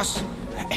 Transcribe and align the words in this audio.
Was? 0.00 0.24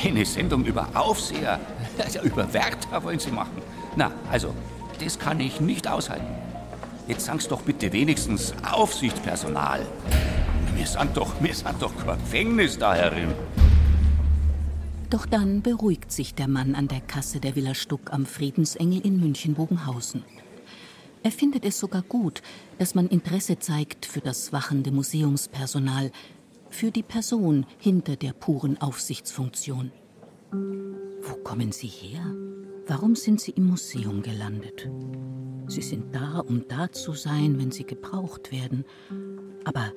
Eine 0.03 0.25
Sendung 0.25 0.65
über 0.65 0.85
Aufseher? 0.93 1.57
Über 2.23 2.53
Wärter 2.53 3.01
wollen 3.05 3.19
Sie 3.19 3.31
machen? 3.31 3.61
Na, 3.95 4.11
also, 4.29 4.53
das 5.01 5.17
kann 5.17 5.39
ich 5.39 5.61
nicht 5.61 5.87
aushalten. 5.87 6.27
Jetzt 7.07 7.23
sag's 7.23 7.47
doch 7.47 7.61
bitte 7.61 7.93
wenigstens 7.93 8.53
Aufsichtspersonal. 8.69 9.87
Wir 10.75 10.85
sind 10.85 11.15
doch, 11.15 11.41
wir 11.41 11.55
sind 11.55 11.81
doch 11.81 11.95
kein 12.05 12.19
Gefängnis 12.19 12.77
da 12.77 12.95
herin. 12.95 13.29
Doch 15.09 15.25
dann 15.25 15.61
beruhigt 15.61 16.11
sich 16.11 16.35
der 16.35 16.49
Mann 16.49 16.75
an 16.75 16.89
der 16.89 16.99
Kasse 16.99 17.39
der 17.39 17.55
Villa 17.55 17.75
Stuck 17.75 18.11
am 18.11 18.25
Friedensengel 18.25 18.99
in 19.05 19.21
München-Bogenhausen. 19.21 20.25
Er 21.23 21.31
findet 21.31 21.63
es 21.63 21.79
sogar 21.79 22.01
gut, 22.01 22.41
dass 22.77 22.93
man 22.93 23.07
Interesse 23.07 23.57
zeigt 23.57 24.05
für 24.05 24.19
das 24.19 24.51
wachende 24.51 24.91
Museumspersonal, 24.91 26.11
für 26.73 26.91
die 26.91 27.03
Person 27.03 27.65
hinter 27.77 28.15
der 28.15 28.33
puren 28.33 28.81
Aufsichtsfunktion. 28.81 29.91
Wo 30.51 31.35
kommen 31.43 31.71
Sie 31.71 31.87
her? 31.87 32.25
Warum 32.87 33.15
sind 33.15 33.39
Sie 33.39 33.51
im 33.51 33.67
Museum 33.67 34.21
gelandet? 34.21 34.89
Sie 35.67 35.81
sind 35.81 36.13
da, 36.13 36.39
um 36.39 36.67
da 36.67 36.91
zu 36.91 37.13
sein, 37.13 37.57
wenn 37.59 37.71
Sie 37.71 37.85
gebraucht 37.85 38.51
werden. 38.51 38.85
Aber 39.63 39.91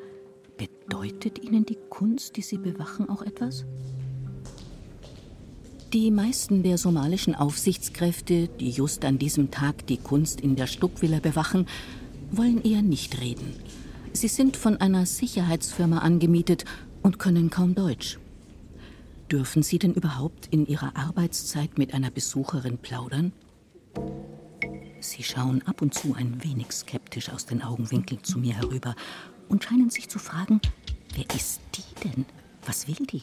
bedeutet 0.57 1.43
Ihnen 1.43 1.65
die 1.65 1.79
Kunst, 1.89 2.37
die 2.37 2.43
Sie 2.43 2.59
bewachen, 2.59 3.09
auch 3.09 3.23
etwas? 3.23 3.65
Die 5.93 6.11
meisten 6.11 6.63
der 6.63 6.79
somalischen 6.79 7.35
Aufsichtskräfte, 7.35 8.49
die 8.49 8.71
just 8.71 9.05
an 9.05 9.19
diesem 9.19 9.51
Tag 9.51 9.87
die 9.87 9.97
Kunst 9.97 10.41
in 10.41 10.57
der 10.57 10.67
Stuckvilla 10.67 11.21
bewachen, 11.21 11.67
wollen 12.31 12.63
eher 12.63 12.83
nicht 12.83 13.21
reden. 13.21 13.55
Sie 14.17 14.29
sind 14.29 14.57
von 14.57 14.79
einer 14.79 15.05
Sicherheitsfirma 15.05 15.99
angemietet 15.99 16.65
und 17.03 17.19
können 17.19 17.51
kaum 17.51 17.75
Deutsch. 17.75 18.19
Dürfen 19.31 19.63
Sie 19.63 19.79
denn 19.79 19.93
überhaupt 19.93 20.47
in 20.51 20.67
Ihrer 20.67 20.97
Arbeitszeit 20.97 21.77
mit 21.77 21.93
einer 21.93 22.11
Besucherin 22.11 22.79
plaudern? 22.79 23.33
Sie 25.01 25.23
schauen 25.23 25.61
ab 25.67 25.83
und 25.83 25.93
zu 25.93 26.15
ein 26.15 26.43
wenig 26.43 26.73
skeptisch 26.73 27.29
aus 27.29 27.45
den 27.45 27.63
Augenwinkeln 27.63 28.25
zu 28.25 28.39
mir 28.39 28.55
herüber 28.55 28.97
und 29.51 29.65
scheinen 29.65 29.91
sich 29.91 30.09
zu 30.09 30.19
fragen, 30.19 30.63
wer 31.15 31.25
ist 31.37 31.61
die 31.75 32.09
denn? 32.09 32.25
Was 32.65 32.89
will 32.89 33.07
die? 33.07 33.23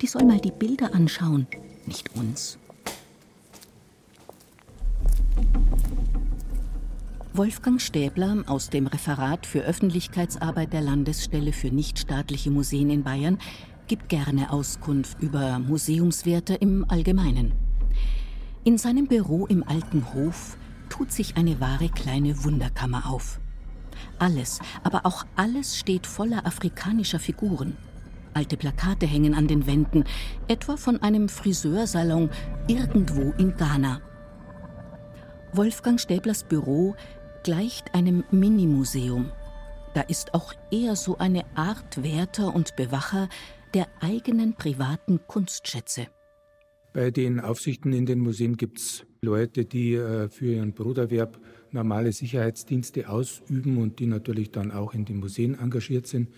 Die 0.00 0.06
soll 0.06 0.24
mal 0.24 0.38
die 0.38 0.52
Bilder 0.52 0.94
anschauen, 0.94 1.48
nicht 1.84 2.14
uns. 2.14 2.58
Wolfgang 7.38 7.80
Stäbler 7.80 8.42
aus 8.48 8.68
dem 8.68 8.88
Referat 8.88 9.46
für 9.46 9.60
Öffentlichkeitsarbeit 9.60 10.72
der 10.72 10.80
Landesstelle 10.80 11.52
für 11.52 11.68
nichtstaatliche 11.68 12.50
Museen 12.50 12.90
in 12.90 13.04
Bayern 13.04 13.38
gibt 13.86 14.08
gerne 14.08 14.52
Auskunft 14.52 15.22
über 15.22 15.60
Museumswerte 15.60 16.54
im 16.56 16.84
Allgemeinen. 16.88 17.52
In 18.64 18.76
seinem 18.76 19.06
Büro 19.06 19.46
im 19.46 19.62
Alten 19.62 20.12
Hof 20.14 20.56
tut 20.88 21.12
sich 21.12 21.36
eine 21.36 21.60
wahre 21.60 21.88
kleine 21.90 22.42
Wunderkammer 22.42 23.08
auf. 23.08 23.38
Alles, 24.18 24.58
aber 24.82 25.06
auch 25.06 25.24
alles 25.36 25.78
steht 25.78 26.08
voller 26.08 26.44
afrikanischer 26.44 27.20
Figuren. 27.20 27.76
Alte 28.34 28.56
Plakate 28.56 29.06
hängen 29.06 29.34
an 29.34 29.46
den 29.46 29.64
Wänden, 29.68 30.02
etwa 30.48 30.76
von 30.76 31.00
einem 31.04 31.28
Friseursalon 31.28 32.30
irgendwo 32.66 33.32
in 33.38 33.56
Ghana. 33.56 34.00
Wolfgang 35.52 35.98
Stäblers 35.98 36.44
Büro 36.44 36.94
gleicht 37.42 37.94
einem 37.94 38.24
Minimuseum. 38.30 39.30
Da 39.94 40.02
ist 40.02 40.34
auch 40.34 40.54
er 40.70 40.96
so 40.96 41.18
eine 41.18 41.44
Art 41.54 42.02
Wärter 42.02 42.54
und 42.54 42.76
Bewacher 42.76 43.28
der 43.74 43.86
eigenen 44.00 44.54
privaten 44.54 45.20
Kunstschätze. 45.26 46.06
Bei 46.92 47.10
den 47.10 47.40
Aufsichten 47.40 47.92
in 47.92 48.06
den 48.06 48.18
Museen 48.18 48.56
gibt 48.56 48.78
es 48.78 49.06
Leute, 49.20 49.64
die 49.64 49.94
äh, 49.94 50.28
für 50.28 50.54
ihren 50.54 50.72
Broterwerb 50.72 51.38
normale 51.70 52.12
Sicherheitsdienste 52.12 53.08
ausüben 53.08 53.78
und 53.78 53.98
die 53.98 54.06
natürlich 54.06 54.50
dann 54.50 54.72
auch 54.72 54.94
in 54.94 55.04
den 55.04 55.18
Museen 55.18 55.58
engagiert 55.58 56.06
sind 56.06 56.28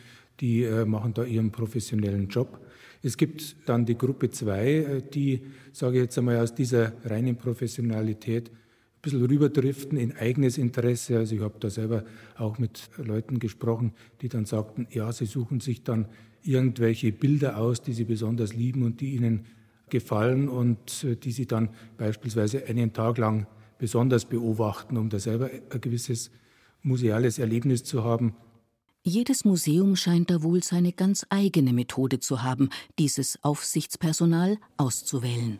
die 0.40 0.64
äh, 0.64 0.84
machen 0.84 1.14
da 1.14 1.24
ihren 1.24 1.52
professionellen 1.52 2.28
Job. 2.28 2.60
Es 3.02 3.16
gibt 3.16 3.56
dann 3.66 3.86
die 3.86 3.96
Gruppe 3.96 4.30
2, 4.30 4.68
äh, 4.68 5.02
die, 5.02 5.42
sage 5.72 5.98
ich 5.98 6.04
jetzt 6.04 6.18
einmal, 6.18 6.38
aus 6.38 6.54
dieser 6.54 6.92
reinen 7.04 7.36
Professionalität 7.36 8.50
ein 9.00 9.02
bisschen 9.02 9.24
rüberdriften 9.24 9.96
in 9.96 10.14
eigenes 10.14 10.58
Interesse. 10.58 11.16
Also 11.16 11.34
ich 11.34 11.40
habe 11.40 11.54
da 11.58 11.70
selber 11.70 12.04
auch 12.36 12.58
mit 12.58 12.90
Leuten 12.98 13.38
gesprochen, 13.38 13.92
die 14.20 14.28
dann 14.28 14.44
sagten, 14.44 14.86
ja, 14.90 15.10
sie 15.10 15.24
suchen 15.24 15.60
sich 15.60 15.82
dann 15.82 16.06
irgendwelche 16.42 17.10
Bilder 17.10 17.56
aus, 17.56 17.80
die 17.80 17.94
sie 17.94 18.04
besonders 18.04 18.52
lieben 18.52 18.82
und 18.82 19.00
die 19.00 19.14
ihnen 19.14 19.46
gefallen 19.88 20.48
und 20.48 21.04
äh, 21.04 21.16
die 21.16 21.32
sie 21.32 21.46
dann 21.46 21.70
beispielsweise 21.96 22.66
einen 22.66 22.92
Tag 22.92 23.16
lang 23.18 23.46
besonders 23.78 24.26
beobachten, 24.26 24.98
um 24.98 25.08
da 25.08 25.18
selber 25.18 25.50
ein 25.70 25.80
gewisses 25.80 26.30
museales 26.82 27.38
Erlebnis 27.38 27.84
zu 27.84 28.04
haben. 28.04 28.34
Jedes 29.02 29.46
Museum 29.46 29.96
scheint 29.96 30.28
da 30.28 30.42
wohl 30.42 30.62
seine 30.62 30.92
ganz 30.92 31.26
eigene 31.30 31.72
Methode 31.72 32.20
zu 32.20 32.42
haben, 32.42 32.68
dieses 32.98 33.42
Aufsichtspersonal 33.42 34.58
auszuwählen. 34.76 35.58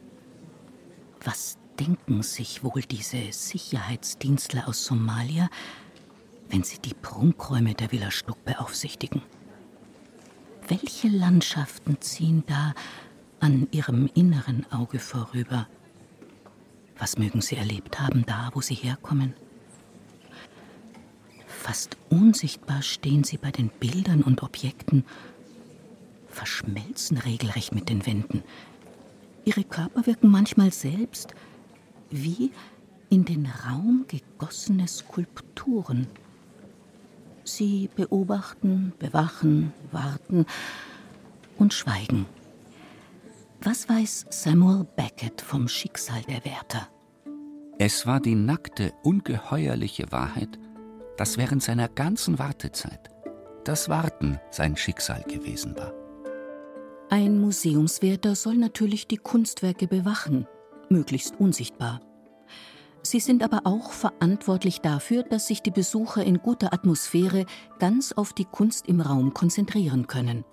Was 1.25 1.57
denken 1.81 2.23
sich 2.23 2.63
wohl 2.63 2.83
diese 2.83 3.33
Sicherheitsdienstler 3.33 4.69
aus 4.69 4.85
Somalia, 4.85 5.49
wenn 6.51 6.63
sie 6.63 6.79
die 6.79 6.93
Prunkräume 6.93 7.75
der 7.75 7.91
Villa 7.91 8.11
Stuck 8.11 8.45
beaufsichtigen? 8.45 9.23
Welche 10.69 11.09
Landschaften 11.09 11.99
ziehen 12.01 12.45
da 12.47 12.75
an 13.41 13.67
ihrem 13.71 14.11
inneren 14.15 14.71
Auge 14.71 14.99
vorüber? 14.99 15.67
Was 16.99 17.17
mögen 17.17 17.41
sie 17.41 17.57
erlebt 17.57 17.99
haben 17.99 18.27
da, 18.27 18.51
wo 18.53 18.61
sie 18.61 18.75
herkommen? 18.75 19.33
Fast 21.47 21.97
unsichtbar 22.11 22.83
stehen 22.83 23.25
sie 23.25 23.39
bei 23.39 23.51
den 23.51 23.71
Bildern 23.71 24.23
und 24.23 24.43
Objekten, 24.43 25.05
verschmelzen 26.29 27.17
regelrecht 27.17 27.75
mit 27.75 27.89
den 27.89 28.05
Wänden. 28.05 28.43
Ihre 29.47 29.65
Körper 29.65 30.07
wirken 30.07 30.31
manchmal 30.31 30.73
selbst 30.73 31.35
wie 32.11 32.53
in 33.09 33.25
den 33.25 33.47
Raum 33.47 34.05
gegossene 34.09 34.87
Skulpturen. 34.87 36.07
Sie 37.45 37.91
beobachten, 37.97 38.93
bewachen, 38.99 39.73
warten 39.91 40.47
und 41.59 41.75
schweigen. 41.75 42.27
Was 43.63 43.89
weiß 43.89 44.27
Samuel 44.31 44.87
Beckett 44.97 45.41
vom 45.41 45.69
Schicksal 45.69 46.23
der 46.23 46.45
Wärter? 46.45 46.89
Es 47.79 48.07
war 48.07 48.21
die 48.21 48.35
nackte, 48.35 48.93
ungeheuerliche 49.03 50.11
Wahrheit, 50.13 50.59
dass 51.17 51.37
während 51.37 51.63
seiner 51.63 51.89
ganzen 51.89 52.39
Wartezeit 52.39 53.11
das 53.65 53.89
Warten 53.89 54.39
sein 54.51 54.77
Schicksal 54.77 55.23
gewesen 55.25 55.77
war. 55.77 55.93
Ein 57.11 57.41
Museumswärter 57.41 58.35
soll 58.37 58.55
natürlich 58.57 59.09
die 59.09 59.17
Kunstwerke 59.17 59.87
bewachen, 59.87 60.47
möglichst 60.91 61.39
unsichtbar. 61.39 62.01
Sie 63.03 63.21
sind 63.21 63.43
aber 63.43 63.63
auch 63.65 63.93
verantwortlich 63.93 64.81
dafür, 64.81 65.23
dass 65.23 65.47
sich 65.47 65.63
die 65.63 65.71
Besucher 65.71 66.23
in 66.23 66.39
guter 66.39 66.75
Atmosphäre 66.75 67.47
ganz 67.79 68.13
auf 68.13 68.35
die 68.35 68.45
Kunst 68.45 68.89
im 68.89 69.01
Raum 69.01 69.33
konzentrieren 69.33 70.07
können. 70.07 70.45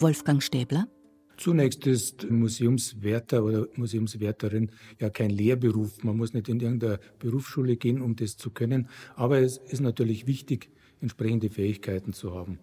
Wolfgang 0.00 0.42
Stäbler 0.42 0.88
Zunächst 1.36 1.86
ist 1.86 2.28
Museumswärter 2.28 3.44
oder 3.44 3.68
Museumswärterin 3.76 4.72
ja 4.98 5.08
kein 5.08 5.30
Lehrberuf. 5.30 6.02
Man 6.02 6.16
muss 6.16 6.34
nicht 6.34 6.48
in 6.48 6.58
irgendeine 6.58 6.98
Berufsschule 7.20 7.76
gehen, 7.76 8.02
um 8.02 8.16
das 8.16 8.36
zu 8.36 8.50
können. 8.50 8.88
Aber 9.14 9.38
es 9.38 9.56
ist 9.56 9.80
natürlich 9.80 10.26
wichtig, 10.26 10.68
entsprechende 11.00 11.48
Fähigkeiten 11.48 12.12
zu 12.12 12.34
haben. 12.34 12.58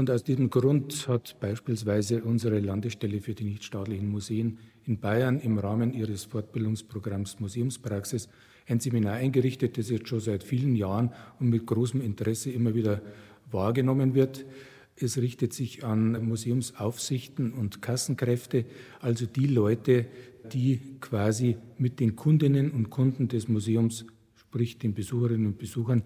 Und 0.00 0.10
aus 0.10 0.24
diesem 0.24 0.48
Grund 0.48 1.08
hat 1.08 1.36
beispielsweise 1.40 2.22
unsere 2.22 2.58
Landesstelle 2.58 3.20
für 3.20 3.34
die 3.34 3.44
nichtstaatlichen 3.44 4.08
Museen 4.08 4.56
in 4.86 4.98
Bayern 4.98 5.38
im 5.38 5.58
Rahmen 5.58 5.92
ihres 5.92 6.24
Fortbildungsprogramms 6.24 7.38
Museumspraxis 7.38 8.30
ein 8.66 8.80
Seminar 8.80 9.16
eingerichtet, 9.16 9.76
das 9.76 9.90
jetzt 9.90 10.08
schon 10.08 10.20
seit 10.20 10.42
vielen 10.42 10.74
Jahren 10.74 11.12
und 11.38 11.50
mit 11.50 11.66
großem 11.66 12.00
Interesse 12.00 12.50
immer 12.50 12.74
wieder 12.74 13.02
wahrgenommen 13.50 14.14
wird. 14.14 14.46
Es 14.96 15.18
richtet 15.18 15.52
sich 15.52 15.84
an 15.84 16.12
Museumsaufsichten 16.26 17.52
und 17.52 17.82
Kassenkräfte, 17.82 18.64
also 19.00 19.26
die 19.26 19.48
Leute, 19.48 20.06
die 20.50 20.80
quasi 21.02 21.58
mit 21.76 22.00
den 22.00 22.16
Kundinnen 22.16 22.70
und 22.70 22.88
Kunden 22.88 23.28
des 23.28 23.48
Museums, 23.48 24.06
sprich 24.34 24.78
den 24.78 24.94
Besucherinnen 24.94 25.48
und 25.48 25.58
Besuchern, 25.58 26.04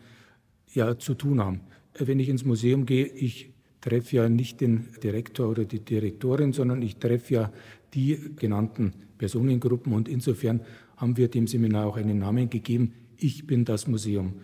ja 0.72 0.98
zu 0.98 1.14
tun 1.14 1.38
haben. 1.38 1.60
Wenn 1.96 2.18
ich 2.18 2.28
ins 2.28 2.44
Museum 2.44 2.86
gehe, 2.86 3.06
ich 3.06 3.53
treffe 3.84 4.16
ja 4.16 4.28
nicht 4.30 4.62
den 4.62 4.88
Direktor 5.02 5.50
oder 5.50 5.66
die 5.66 5.80
Direktorin, 5.80 6.54
sondern 6.54 6.80
ich 6.80 6.96
treffe 6.96 7.34
ja 7.34 7.52
die 7.92 8.18
genannten 8.34 8.94
Personengruppen 9.18 9.92
und 9.92 10.08
insofern 10.08 10.62
haben 10.96 11.18
wir 11.18 11.28
dem 11.28 11.46
Seminar 11.46 11.86
auch 11.86 11.98
einen 11.98 12.18
Namen 12.18 12.48
gegeben. 12.48 12.94
Ich 13.18 13.46
bin 13.46 13.66
das 13.66 13.86
Museum. 13.86 14.40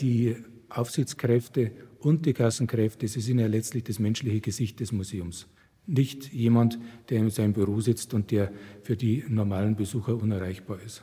Die 0.00 0.36
Aufsichtskräfte 0.70 1.72
und 1.98 2.24
die 2.24 2.32
Kassenkräfte, 2.32 3.06
sie 3.08 3.20
sind 3.20 3.40
ja 3.40 3.46
letztlich 3.46 3.84
das 3.84 3.98
menschliche 3.98 4.40
Gesicht 4.40 4.80
des 4.80 4.90
Museums. 4.90 5.46
nicht 5.84 6.32
jemand, 6.32 6.78
der 7.10 7.18
in 7.18 7.30
seinem 7.30 7.52
Büro 7.52 7.80
sitzt 7.80 8.14
und 8.14 8.30
der 8.30 8.52
für 8.82 8.96
die 8.96 9.24
normalen 9.28 9.74
Besucher 9.74 10.16
unerreichbar 10.16 10.78
ist. 10.80 11.02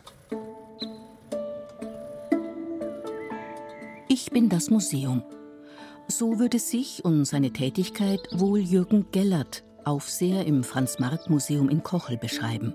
Ich 4.07 4.31
bin 4.31 4.47
das 4.47 4.69
Museum. 4.69 5.21
So 6.11 6.39
würde 6.39 6.57
sich 6.57 7.05
und 7.05 7.25
seine 7.25 7.51
Tätigkeit 7.53 8.27
wohl 8.31 8.57
Jürgen 8.57 9.05
Gellert, 9.11 9.63
Aufseher 9.85 10.43
im 10.47 10.63
Franz-Marc-Museum 10.63 11.69
in 11.69 11.83
Kochel, 11.83 12.17
beschreiben. 12.17 12.73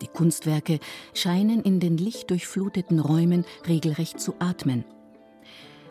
Die 0.00 0.06
Kunstwerke 0.06 0.80
scheinen 1.12 1.60
in 1.60 1.80
den 1.80 1.98
lichtdurchfluteten 1.98 2.98
Räumen 2.98 3.44
regelrecht 3.68 4.18
zu 4.20 4.34
atmen. 4.38 4.86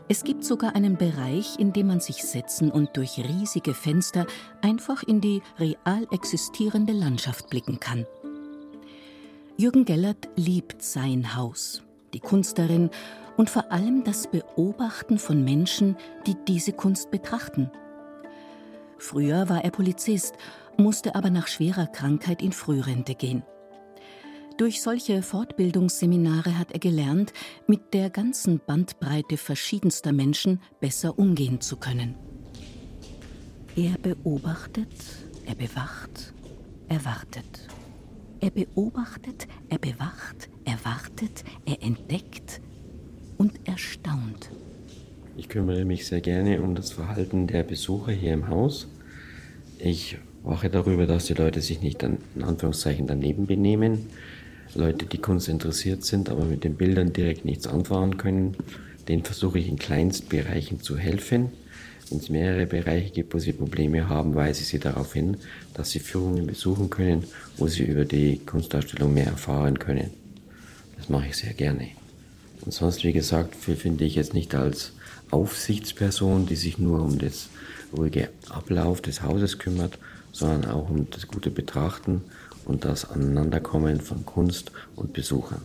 Es 0.10 0.24
gibt 0.24 0.44
sogar 0.44 0.76
einen 0.76 0.98
Bereich, 0.98 1.60
in 1.60 1.72
dem 1.72 1.88
man 1.88 2.00
sich 2.00 2.24
setzen 2.24 2.72
und 2.72 2.98
durch 2.98 3.20
riesige 3.20 3.76
Fenster 3.76 4.26
einfach 4.64 5.04
in 5.04 5.22
die 5.22 5.44
real 5.60 6.08
existierende 6.10 6.94
Landschaft 6.94 7.52
blicken 7.52 7.80
kann. 7.80 8.08
Jürgen 9.56 9.86
Gellert 9.86 10.30
liebt 10.36 10.82
sein 10.82 11.36
Haus, 11.36 11.84
die 12.16 12.20
Kunst 12.20 12.58
darin 12.58 12.90
und 13.38 13.50
vor 13.50 13.72
allem 13.72 14.04
das 14.04 14.28
Beobachten 14.28 15.18
von 15.18 15.44
Menschen, 15.44 15.98
die 16.28 16.36
diese 16.48 16.74
Kunst 16.74 17.12
betrachten. 17.12 17.72
Früher 18.98 19.50
war 19.50 19.64
er 19.64 19.72
Polizist, 19.72 20.36
musste 20.78 21.16
aber 21.16 21.30
nach 21.30 21.48
schwerer 21.48 21.88
Krankheit 21.88 22.42
in 22.42 22.52
Frührente 22.52 23.16
gehen. 23.16 23.44
Durch 24.58 24.82
solche 24.82 25.24
Fortbildungsseminare 25.24 26.58
hat 26.58 26.72
er 26.72 26.80
gelernt, 26.80 27.34
mit 27.68 27.94
der 27.94 28.10
ganzen 28.10 28.62
Bandbreite 28.64 29.38
verschiedenster 29.38 30.12
Menschen 30.12 30.62
besser 30.80 31.18
umgehen 31.18 31.62
zu 31.62 31.78
können. 31.78 32.16
Er 33.76 33.98
beobachtet, 33.98 34.94
er 35.46 35.56
bewacht, 35.56 36.34
er 36.90 37.04
wartet. 37.06 37.68
Er 38.40 38.52
beobachtet, 38.52 39.48
er 39.70 39.78
bewacht, 39.78 40.50
er 40.66 40.78
wartet, 40.84 41.44
er 41.66 41.82
entdeckt 41.82 42.62
und 43.42 43.68
erstaunt. 43.68 44.52
Ich 45.36 45.50
kümmere 45.50 45.84
mich 45.84 46.06
sehr 46.06 46.22
gerne 46.22 46.62
um 46.62 46.76
das 46.76 46.92
Verhalten 46.92 47.48
der 47.48 47.64
Besucher 47.64 48.12
hier 48.12 48.34
im 48.34 48.48
Haus. 48.48 48.88
Ich 49.80 50.18
wache 50.44 50.70
darüber, 50.70 51.08
dass 51.08 51.26
die 51.26 51.34
Leute 51.34 51.62
sich 51.62 51.82
nicht 51.82 52.04
an, 52.04 52.20
in 52.36 52.44
Anführungszeichen 52.44 53.08
daneben 53.08 53.48
benehmen 53.48 54.10
Leute, 54.74 55.06
die 55.06 55.18
Kunst 55.18 55.50
interessiert 55.50 56.06
sind, 56.06 56.30
aber 56.30 56.46
mit 56.46 56.64
den 56.64 56.76
Bildern 56.76 57.12
direkt 57.12 57.44
nichts 57.44 57.68
anfangen 57.68 58.18
können, 58.18 58.56
denen 59.08 59.24
versuche 59.24 59.60
ich 59.60 59.68
in 59.68 59.78
Kleinstbereichen 59.78 60.82
zu 60.82 60.98
helfen. 60.98 61.50
Wenn 62.10 62.20
es 62.20 62.30
mehrere 62.30 62.68
Bereiche 62.68 63.10
gibt, 63.10 63.34
wo 63.34 63.40
sie 63.40 63.54
Probleme 63.54 64.08
haben, 64.08 64.36
weise 64.36 64.62
ich 64.62 64.68
sie 64.68 64.80
darauf 64.80 65.14
hin, 65.14 65.38
dass 65.74 65.92
sie 65.92 66.00
Führungen 66.00 66.48
besuchen 66.48 66.90
können, 66.90 67.26
wo 67.58 67.68
sie 67.68 67.84
über 67.84 68.06
die 68.06 68.40
Kunstausstellung 68.46 69.14
mehr 69.14 69.28
erfahren 69.28 69.80
können. 69.80 70.12
Das 70.98 71.10
mache 71.10 71.28
ich 71.28 71.38
sehr 71.38 71.54
gerne. 71.54 71.90
Sonst, 72.68 73.04
wie 73.04 73.14
gesagt, 73.14 73.56
finde 73.56 74.06
ich 74.06 74.16
jetzt 74.16 74.34
nicht 74.34 74.54
als 74.54 74.92
Aufsichtsperson, 75.32 76.46
die 76.46 76.56
sich 76.56 76.78
nur 76.78 77.02
um 77.02 77.18
das 77.18 77.50
ruhige 77.96 78.30
Ablauf 78.50 79.02
des 79.02 79.24
Hauses 79.24 79.58
kümmert, 79.58 79.98
sondern 80.32 80.70
auch 80.70 80.90
um 80.90 81.10
das 81.10 81.28
gute 81.28 81.50
Betrachten 81.50 82.22
und 82.66 82.86
das 82.86 83.10
Aneinanderkommen 83.10 84.00
von 84.00 84.26
Kunst 84.26 84.72
und 84.96 85.14
Besuchern. 85.14 85.62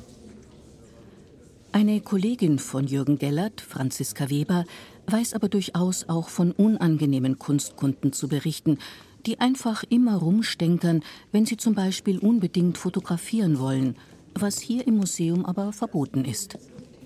Eine 1.72 2.00
Kollegin 2.00 2.58
von 2.58 2.86
Jürgen 2.86 3.18
Gellert, 3.18 3.60
Franziska 3.60 4.30
Weber, 4.30 4.64
weiß 5.08 5.34
aber 5.34 5.48
durchaus 5.48 6.08
auch 6.08 6.30
von 6.30 6.52
unangenehmen 6.52 7.38
Kunstkunden 7.38 8.12
zu 8.12 8.28
berichten, 8.28 8.78
die 9.26 9.40
einfach 9.40 9.84
immer 9.88 10.16
rumstenkern, 10.16 11.02
wenn 11.32 11.44
sie 11.44 11.56
zum 11.56 11.74
Beispiel 11.74 12.18
unbedingt 12.18 12.78
fotografieren 12.78 13.58
wollen, 13.58 13.96
was 14.34 14.60
hier 14.60 14.86
im 14.86 14.96
Museum 14.96 15.44
aber 15.44 15.72
verboten 15.72 16.24
ist. 16.24 16.58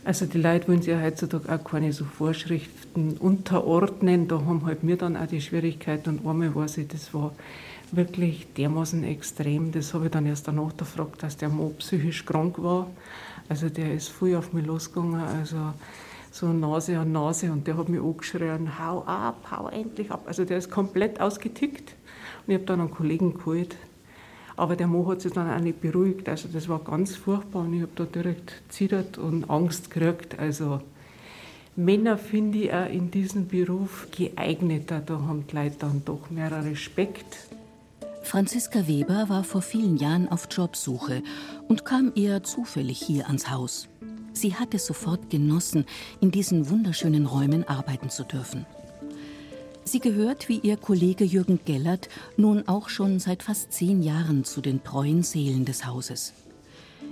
Also 0.05 0.27
die 0.27 0.39
Leute 0.39 0.69
wollen 0.69 0.81
sich 0.81 0.93
ja 0.93 1.01
heutzutage 1.01 1.53
auch 1.53 1.63
keine 1.63 1.93
so 1.93 2.05
Vorschriften 2.05 3.19
unterordnen. 3.19 4.29
Da 4.29 4.37
haben 4.37 4.65
halt 4.65 4.79
wir 4.83 4.97
dann 4.97 5.17
auch 5.17 5.27
die 5.27 5.41
Schwierigkeiten. 5.41 6.19
Und 6.19 6.27
einmal 6.27 6.55
weiß 6.55 6.79
ich, 6.79 6.89
das 6.89 7.13
war 7.13 7.33
wirklich 7.93 8.47
dermaßen 8.55 9.05
extrem. 9.05 9.73
Das 9.73 9.93
habe 9.93 10.07
ich 10.07 10.11
dann 10.11 10.27
erst 10.27 10.49
danach 10.49 10.77
gefragt, 10.77 11.23
dass 11.23 11.37
der 11.37 11.51
Mann 11.51 11.75
psychisch 11.79 12.25
krank 12.25 12.63
war. 12.63 12.87
Also 13.49 13.69
der 13.69 13.93
ist 13.95 14.09
früh 14.09 14.37
auf 14.37 14.53
mich 14.53 14.65
losgegangen, 14.65 15.21
also 15.21 15.73
so 16.31 16.53
Nase 16.53 16.99
an 16.99 17.11
Nase 17.11 17.51
und 17.51 17.67
der 17.67 17.77
hat 17.77 17.89
mich 17.89 18.01
angeschrien, 18.01 18.79
hau 18.79 19.03
ab, 19.03 19.45
hau 19.51 19.69
endlich 19.69 20.13
ab. 20.13 20.23
Also 20.27 20.45
der 20.45 20.59
ist 20.59 20.71
komplett 20.71 21.21
ausgetickt 21.21 21.97
und 22.47 22.53
ich 22.53 22.55
habe 22.55 22.65
dann 22.65 22.81
einen 22.81 22.93
Kollegen 22.93 23.35
geholt. 23.35 23.77
Aber 24.61 24.77
der 24.77 24.89
Mann 24.89 25.07
hat 25.07 25.23
sich 25.23 25.33
dann 25.33 25.51
auch 25.51 25.59
nicht 25.59 25.81
beruhigt. 25.81 26.29
Also 26.29 26.47
das 26.53 26.69
war 26.69 26.81
ganz 26.81 27.17
furchtbar 27.17 27.61
und 27.61 27.73
ich 27.73 27.81
habe 27.81 27.93
da 27.95 28.05
direkt 28.05 28.53
zittert 28.69 29.17
und 29.17 29.49
Angst 29.49 29.91
gekriegt. 29.91 30.39
Also 30.39 30.83
Männer 31.77 32.19
finde 32.19 32.59
ich 32.59 32.71
auch 32.71 32.91
in 32.91 33.11
diesem 33.11 33.49
Beruf 33.49 34.09
geeigneter. 34.15 35.01
Da 35.01 35.15
haben 35.15 35.47
die 35.51 35.57
Leute 35.57 35.77
dann 35.79 36.03
doch 36.05 36.29
mehr 36.29 36.53
Respekt. 36.63 37.39
Franziska 38.23 38.87
Weber 38.87 39.31
war 39.31 39.45
vor 39.45 39.63
vielen 39.63 39.97
Jahren 39.97 40.29
auf 40.29 40.47
Jobsuche 40.51 41.23
und 41.69 41.87
kam 41.87 42.13
eher 42.15 42.43
zufällig 42.43 43.01
hier 43.01 43.29
ans 43.29 43.49
Haus. 43.51 43.89
Sie 44.35 44.57
hat 44.57 44.75
es 44.75 44.85
sofort 44.85 45.31
genossen, 45.31 45.87
in 46.21 46.31
diesen 46.31 46.69
wunderschönen 46.69 47.25
Räumen 47.25 47.67
arbeiten 47.67 48.11
zu 48.11 48.25
dürfen. 48.25 48.67
Sie 49.85 50.01
gehört, 50.01 50.49
wie 50.49 50.59
ihr 50.59 50.77
Kollege 50.77 51.25
Jürgen 51.25 51.61
Gellert, 51.65 52.09
nun 52.37 52.69
auch 52.69 52.89
schon 52.89 53.19
seit 53.19 53.43
fast 53.43 53.73
zehn 53.73 54.03
Jahren 54.03 54.45
zu 54.45 54.61
den 54.61 54.85
treuen 54.85 55.23
Seelen 55.23 55.65
des 55.65 55.87
Hauses. 55.87 56.33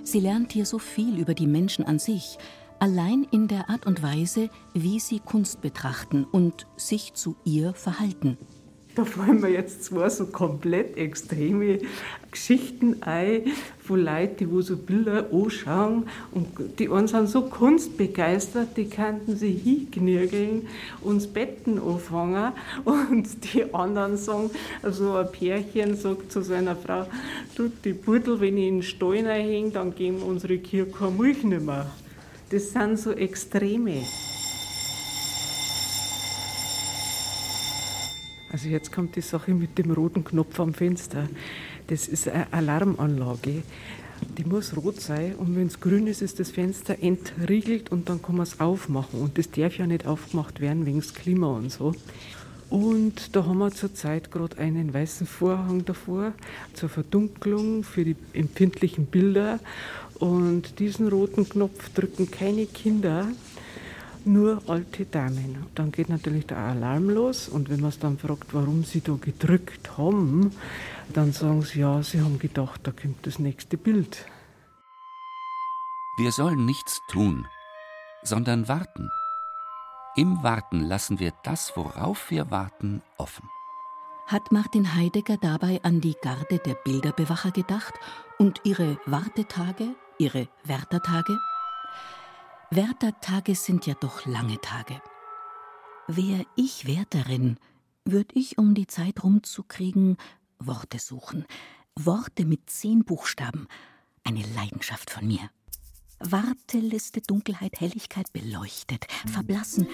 Sie 0.05 0.21
lernt 0.21 0.53
hier 0.53 0.67
so 0.67 0.79
viel 0.79 1.19
über 1.19 1.35
die 1.35 1.47
Menschen 1.47 1.85
an 1.85 1.99
sich, 1.99 2.39
allein 2.79 3.27
in 3.31 3.49
der 3.49 3.69
Art 3.69 3.87
und 3.87 4.03
Weise, 4.03 4.49
wie 4.75 5.01
sie 5.01 5.21
Kunst 5.21 5.61
betrachten 5.61 6.25
und 6.25 6.67
sich 6.77 7.15
zu 7.15 7.37
ihr 7.45 7.75
verhalten. 7.75 8.39
Da 8.99 9.05
fallen 9.05 9.41
mir 9.41 9.51
jetzt 9.51 9.85
zwei 9.85 10.09
so 10.09 10.27
komplett 10.27 10.97
extreme 10.97 11.79
Geschichten 12.33 13.01
ein 13.03 13.43
von 13.79 14.03
Leuten, 14.05 14.51
die 14.51 14.63
so 14.63 14.77
Bilder 14.77 15.27
anschauen 15.33 16.09
und 16.33 16.49
die 16.81 16.89
einen 16.89 17.07
sind 17.07 17.29
so 17.29 17.43
kunstbegeistert, 17.43 18.77
die 18.77 18.91
könnten 18.91 19.37
sich 19.37 19.63
hinknirgeln 19.63 20.67
und 21.01 21.33
Betten 21.33 21.81
anfangen 21.81 22.53
und 22.85 23.55
die 23.55 23.73
anderen 23.73 24.17
sagen, 24.17 24.51
also 24.83 25.15
ein 25.15 25.31
Pärchen 25.31 25.95
sagt 25.95 26.33
zu 26.33 26.43
seiner 26.43 26.75
Frau, 26.75 27.07
du, 27.55 27.71
die 27.85 27.93
Burdel, 27.93 28.41
wenn 28.41 28.59
ich 28.59 28.67
in 28.67 28.75
den 28.79 28.83
Stall 28.83 29.25
hänge, 29.29 29.71
dann 29.71 29.95
geben 29.95 30.23
unsere 30.23 30.59
Kirche 30.59 30.91
keine 30.91 31.13
Milch 31.13 31.45
nicht 31.45 31.65
mehr. 31.65 31.87
Das 32.51 32.73
sind 32.73 32.99
so 32.99 33.13
Extreme. 33.13 34.03
Also 38.51 38.69
jetzt 38.69 38.93
kommt 38.93 39.17
die 39.17 39.21
Sache 39.21 39.53
mit 39.53 39.77
dem 39.77 39.91
roten 39.91 40.25
Knopf 40.25 40.59
am 40.59 40.73
Fenster. 40.73 41.29
Das 41.89 42.09
ist 42.09 42.29
eine 42.29 42.53
Alarmanlage. 42.53 43.63
Die 44.37 44.45
muss 44.45 44.77
rot 44.77 45.01
sein 45.01 45.35
und 45.37 45.55
wenn 45.55 45.67
es 45.67 45.81
grün 45.81 46.07
ist, 46.07 46.23
ist 46.23 46.41
das 46.41 46.51
Fenster 46.51 46.97
entriegelt 47.01 47.93
und 47.93 48.09
dann 48.09 48.21
kann 48.23 48.37
man 48.37 48.45
es 48.45 48.59
aufmachen. 48.59 49.21
Und 49.21 49.39
das 49.39 49.51
darf 49.51 49.77
ja 49.77 49.87
nicht 49.87 50.07
aufgemacht 50.07 50.61
werden 50.61 50.87
wegen 50.87 51.01
des 51.01 51.15
Klima 51.15 51.49
und 51.49 51.71
so. 51.71 51.95
Und 52.71 53.35
da 53.35 53.45
haben 53.47 53.59
wir 53.59 53.71
zurzeit 53.71 54.31
gerade 54.31 54.59
einen 54.59 54.93
weißen 54.93 55.27
Vorhang 55.27 55.85
davor 55.85 56.33
zur 56.75 56.89
Verdunklung 56.89 57.83
für 57.83 58.05
die 58.05 58.17
empfindlichen 58.35 59.07
Bilder. 59.07 59.61
Und 60.19 60.79
diesen 60.79 61.09
roten 61.09 61.49
Knopf 61.49 61.91
drücken 61.95 62.31
keine 62.31 62.67
Kinder, 62.67 63.29
nur 64.27 64.63
alte 64.67 65.05
Damen. 65.05 65.67
Dann 65.75 65.93
geht 65.93 66.09
natürlich 66.09 66.47
der 66.47 66.59
Alarm 66.59 67.11
los 67.11 67.49
und 67.49 67.71
wenn 67.71 67.81
man 67.81 67.91
es 67.91 67.99
dann 67.99 68.19
fragt, 68.19 68.55
warum 68.55 68.85
sie 68.85 69.01
da 69.01 69.15
gedrückt 69.21 69.97
haben, 69.99 70.53
dann 71.13 71.33
sagen 71.33 71.63
sie, 71.63 71.81
ja, 71.81 72.03
sie 72.03 72.21
haben 72.21 72.39
gedacht, 72.39 72.81
da 72.85 72.93
kommt 72.93 73.27
das 73.27 73.39
nächste 73.39 73.77
Bild. 73.77 74.27
Wir 76.19 76.33
sollen 76.33 76.65
nichts 76.65 77.01
tun, 77.11 77.47
sondern 78.23 78.69
warten. 78.69 79.11
Im 80.17 80.43
Warten 80.43 80.83
lassen 80.83 81.21
wir 81.21 81.33
das, 81.45 81.73
worauf 81.77 82.31
wir 82.31 82.51
warten, 82.51 83.03
offen. 83.19 83.49
Hat 84.27 84.51
Martin 84.53 84.95
Heidegger 84.95 85.37
dabei 85.37 85.81
an 85.85 86.01
die 86.01 86.17
Garde 86.21 86.59
der 86.59 86.75
Bilderbewacher 86.75 87.51
gedacht 87.51 87.95
und 88.37 88.61
ihre 88.65 88.99
Wartetage, 89.07 89.95
ihre 90.19 90.49
Wärtertage? 90.65 91.39
Wärtertage 92.71 93.55
sind 93.55 93.87
ja 93.87 93.95
doch 93.95 94.27
lange 94.27 94.61
Tage. 94.61 95.01
Wär 96.07 96.45
ich 96.55 96.87
Wärterin, 96.87 97.57
würd 98.05 98.31
ich, 98.35 98.59
um 98.59 98.75
die 98.75 98.87
Zeit 98.87 99.25
rumzukriegen, 99.25 100.19
Worte 100.59 100.99
suchen. 100.99 101.47
Worte 101.99 102.45
mit 102.45 102.69
zehn 102.69 103.05
Buchstaben. 103.05 103.69
Eine 104.23 104.45
Leidenschaft 104.55 105.11
von 105.11 105.27
mir. 105.27 105.51
Warteliste, 106.21 107.23
Dunkelheit, 107.23 107.81
Helligkeit 107.81 108.33
beleuchtet, 108.35 109.07
verblassen, 109.27 109.87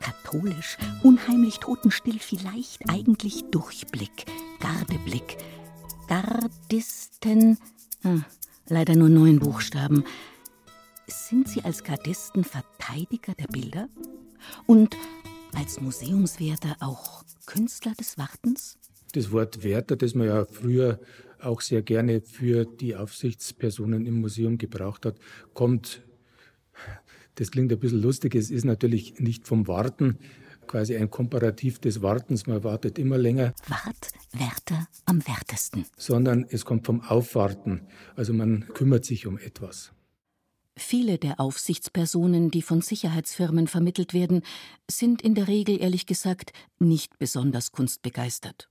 katholisch, 0.00 0.76
unheimlich 1.02 1.58
totenstill, 1.58 2.18
vielleicht 2.18 2.90
eigentlich 2.90 3.44
Durchblick, 3.50 4.26
Gardeblick, 4.58 5.38
Gardisten, 6.06 7.56
ah, 8.04 8.18
leider 8.66 8.94
nur 8.94 9.08
neun 9.08 9.38
Buchstaben. 9.38 10.04
Sind 11.10 11.48
Sie 11.48 11.62
als 11.62 11.82
Gardisten 11.82 12.44
Verteidiger 12.44 13.34
der 13.34 13.48
Bilder? 13.48 13.88
Und 14.66 14.96
als 15.56 15.80
Museumswärter 15.80 16.76
auch 16.78 17.24
Künstler 17.46 17.92
des 17.98 18.16
Wartens? 18.16 18.78
Das 19.12 19.32
Wort 19.32 19.64
Wärter, 19.64 19.96
das 19.96 20.14
man 20.14 20.28
ja 20.28 20.44
früher 20.44 21.00
auch 21.40 21.62
sehr 21.62 21.82
gerne 21.82 22.20
für 22.20 22.64
die 22.64 22.94
Aufsichtspersonen 22.94 24.06
im 24.06 24.20
Museum 24.20 24.56
gebraucht 24.56 25.04
hat, 25.04 25.18
kommt, 25.52 26.02
das 27.34 27.50
klingt 27.50 27.72
ein 27.72 27.80
bisschen 27.80 28.02
lustig, 28.02 28.36
es 28.36 28.50
ist 28.50 28.64
natürlich 28.64 29.18
nicht 29.18 29.48
vom 29.48 29.66
Warten, 29.66 30.18
quasi 30.68 30.96
ein 30.96 31.10
Komparativ 31.10 31.80
des 31.80 32.02
Wartens, 32.02 32.46
man 32.46 32.62
wartet 32.62 33.00
immer 33.00 33.18
länger. 33.18 33.52
Wart, 33.66 34.12
Wärter 34.32 34.86
am 35.06 35.26
wertesten. 35.26 35.86
Sondern 35.96 36.46
es 36.48 36.64
kommt 36.64 36.86
vom 36.86 37.00
Aufwarten, 37.00 37.82
also 38.14 38.32
man 38.32 38.68
kümmert 38.74 39.04
sich 39.04 39.26
um 39.26 39.38
etwas. 39.38 39.92
Viele 40.76 41.18
der 41.18 41.40
Aufsichtspersonen, 41.40 42.50
die 42.50 42.62
von 42.62 42.80
Sicherheitsfirmen 42.80 43.66
vermittelt 43.66 44.14
werden, 44.14 44.42
sind 44.90 45.22
in 45.22 45.34
der 45.34 45.48
Regel 45.48 45.80
ehrlich 45.80 46.06
gesagt 46.06 46.52
nicht 46.78 47.18
besonders 47.18 47.72
kunstbegeistert. 47.72 48.68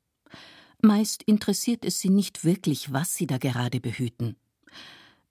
Meist 0.82 1.24
interessiert 1.24 1.84
es 1.84 2.00
sie 2.00 2.10
nicht 2.10 2.46
wirklich, 2.46 2.94
was 2.94 3.14
sie 3.16 3.28
da 3.28 3.38
gerade 3.38 3.80
behüten. 3.80 4.38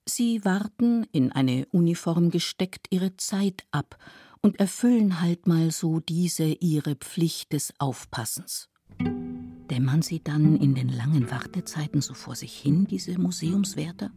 Sie 0.07 0.43
warten, 0.45 1.05
in 1.11 1.31
eine 1.31 1.65
Uniform 1.71 2.29
gesteckt, 2.29 2.87
ihre 2.89 3.17
Zeit 3.17 3.65
ab 3.71 3.97
und 4.41 4.59
erfüllen 4.59 5.21
halt 5.21 5.47
mal 5.47 5.71
so 5.71 5.99
diese 5.99 6.45
ihre 6.45 6.95
Pflicht 6.95 7.53
des 7.53 7.73
Aufpassens. 7.79 8.69
Dämmern 8.99 10.01
sie 10.01 10.23
dann 10.23 10.55
in 10.55 10.73
den 10.75 10.89
langen 10.89 11.29
Wartezeiten 11.29 12.01
so 12.01 12.13
vor 12.13 12.35
sich 12.35 12.57
hin, 12.57 12.87
diese 12.87 13.19
Museumswärter? 13.19 14.11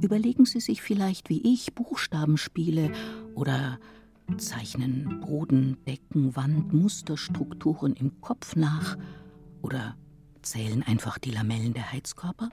Überlegen 0.00 0.44
Sie 0.44 0.60
sich 0.60 0.82
vielleicht 0.82 1.28
wie 1.28 1.52
ich 1.52 1.74
Buchstabenspiele 1.74 2.92
oder 3.34 3.78
zeichnen 4.38 5.20
Boden, 5.20 5.76
Decken, 5.86 6.34
Wand, 6.36 6.72
Musterstrukturen 6.72 7.94
im 7.94 8.20
Kopf 8.20 8.56
nach 8.56 8.96
oder 9.62 9.96
zählen 10.42 10.82
einfach 10.82 11.18
die 11.18 11.30
Lamellen 11.30 11.74
der 11.74 11.92
Heizkörper? 11.92 12.50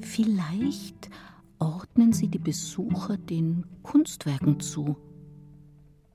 Vielleicht 0.00 1.10
ordnen 1.58 2.12
Sie 2.12 2.28
die 2.28 2.38
Besucher 2.38 3.16
den 3.16 3.64
Kunstwerken 3.82 4.60
zu, 4.60 4.96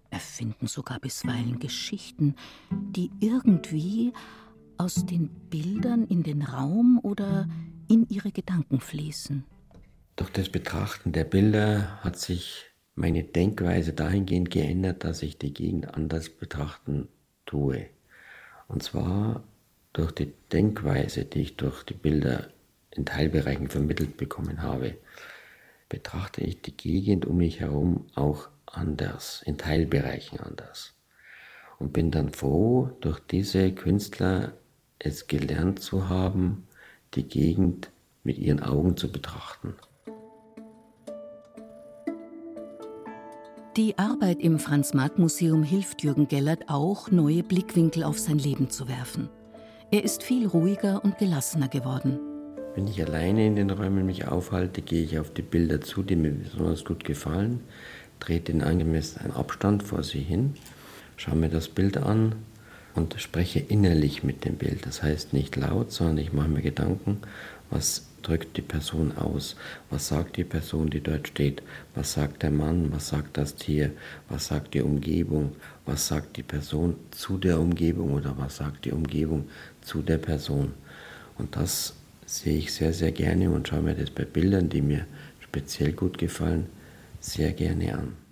erfinden 0.09 0.67
sogar 0.67 0.99
bisweilen 0.99 1.59
Geschichten, 1.59 2.35
die 2.71 3.11
irgendwie 3.19 4.13
aus 4.77 5.05
den 5.05 5.29
Bildern 5.49 6.05
in 6.05 6.23
den 6.23 6.41
Raum 6.41 6.99
oder 7.03 7.47
in 7.89 8.07
ihre 8.09 8.31
Gedanken 8.31 8.79
fließen. 8.79 9.43
Durch 10.15 10.29
das 10.31 10.49
Betrachten 10.49 11.11
der 11.11 11.23
Bilder 11.23 12.03
hat 12.03 12.17
sich 12.17 12.65
meine 12.95 13.23
Denkweise 13.23 13.93
dahingehend 13.93 14.51
geändert, 14.51 15.03
dass 15.03 15.23
ich 15.23 15.37
die 15.37 15.53
Gegend 15.53 15.93
anders 15.93 16.29
betrachten 16.29 17.07
tue. 17.45 17.87
Und 18.67 18.83
zwar 18.83 19.43
durch 19.93 20.11
die 20.11 20.33
Denkweise, 20.51 21.25
die 21.25 21.41
ich 21.41 21.57
durch 21.57 21.83
die 21.83 21.93
Bilder 21.93 22.49
in 22.91 23.05
Teilbereichen 23.05 23.69
vermittelt 23.69 24.17
bekommen 24.17 24.61
habe, 24.61 24.95
betrachte 25.87 26.41
ich 26.41 26.61
die 26.61 26.75
Gegend 26.75 27.25
um 27.25 27.37
mich 27.37 27.59
herum 27.59 28.05
auch 28.13 28.49
anders, 28.65 29.41
in 29.45 29.57
Teilbereichen 29.57 30.39
anders. 30.39 30.93
Und 31.79 31.93
bin 31.93 32.11
dann 32.11 32.33
froh, 32.33 32.91
durch 32.99 33.19
diese 33.19 33.71
Künstler 33.71 34.53
es 34.99 35.27
gelernt 35.27 35.79
zu 35.79 36.09
haben, 36.09 36.67
die 37.15 37.23
Gegend 37.23 37.91
mit 38.23 38.37
ihren 38.37 38.61
Augen 38.61 38.97
zu 38.97 39.11
betrachten. 39.11 39.75
Die 43.77 43.97
Arbeit 43.97 44.41
im 44.41 44.59
Franz-Marc-Museum 44.59 45.63
hilft 45.63 46.03
Jürgen 46.03 46.27
Gellert 46.27 46.65
auch, 46.67 47.11
neue 47.11 47.43
Blickwinkel 47.43 48.03
auf 48.03 48.19
sein 48.19 48.37
Leben 48.37 48.69
zu 48.69 48.87
werfen. 48.87 49.29
Er 49.91 50.03
ist 50.03 50.21
viel 50.21 50.47
ruhiger 50.47 51.03
und 51.03 51.17
gelassener 51.17 51.67
geworden. 51.67 52.19
Wenn 52.75 52.87
ich 52.87 53.01
alleine 53.03 53.47
in 53.47 53.55
den 53.55 53.69
Räumen 53.69 54.05
mich 54.05 54.27
aufhalte, 54.27 54.81
gehe 54.81 55.03
ich 55.03 55.17
auf 55.17 55.31
die 55.31 55.41
Bilder 55.41 55.81
zu, 55.81 56.03
die 56.03 56.15
mir 56.15 56.31
besonders 56.31 56.83
gut 56.83 57.03
gefallen, 57.03 57.61
trete 58.19 58.51
in 58.51 58.63
angemessenen 58.63 59.31
Abstand 59.31 59.83
vor 59.83 60.03
sie 60.03 60.19
hin, 60.19 60.55
schaue 61.15 61.35
mir 61.35 61.49
das 61.49 61.69
Bild 61.69 61.97
an 61.97 62.35
und 62.99 63.19
spreche 63.19 63.59
innerlich 63.59 64.23
mit 64.23 64.45
dem 64.45 64.55
Bild. 64.55 64.85
Das 64.85 65.01
heißt 65.01 65.33
nicht 65.33 65.55
laut, 65.55 65.91
sondern 65.91 66.17
ich 66.17 66.33
mache 66.33 66.49
mir 66.49 66.61
Gedanken, 66.61 67.19
was 67.69 68.05
drückt 68.21 68.57
die 68.57 68.61
Person 68.61 69.17
aus, 69.17 69.55
was 69.89 70.09
sagt 70.09 70.35
die 70.35 70.43
Person, 70.43 70.89
die 70.89 70.99
dort 70.99 71.29
steht, 71.29 71.63
was 71.95 72.13
sagt 72.13 72.43
der 72.43 72.51
Mann, 72.51 72.91
was 72.91 73.09
sagt 73.09 73.37
das 73.37 73.55
Tier, 73.55 73.91
was 74.27 74.47
sagt 74.47 74.73
die 74.73 74.81
Umgebung, 74.81 75.55
was 75.85 76.07
sagt 76.07 76.35
die 76.35 76.43
Person 76.43 76.95
zu 77.11 77.37
der 77.37 77.59
Umgebung 77.59 78.13
oder 78.13 78.37
was 78.37 78.57
sagt 78.57 78.85
die 78.85 78.91
Umgebung 78.91 79.47
zu 79.81 80.01
der 80.01 80.17
Person. 80.17 80.73
Und 81.37 81.55
das 81.55 81.95
sehe 82.25 82.57
ich 82.57 82.73
sehr, 82.73 82.93
sehr 82.93 83.13
gerne 83.13 83.49
und 83.49 83.67
schaue 83.67 83.81
mir 83.81 83.95
das 83.95 84.09
bei 84.09 84.25
Bildern, 84.25 84.67
die 84.67 84.81
mir 84.81 85.05
speziell 85.39 85.93
gut 85.93 86.17
gefallen, 86.17 86.65
sehr 87.21 87.53
gerne 87.53 87.97
an. 87.97 88.28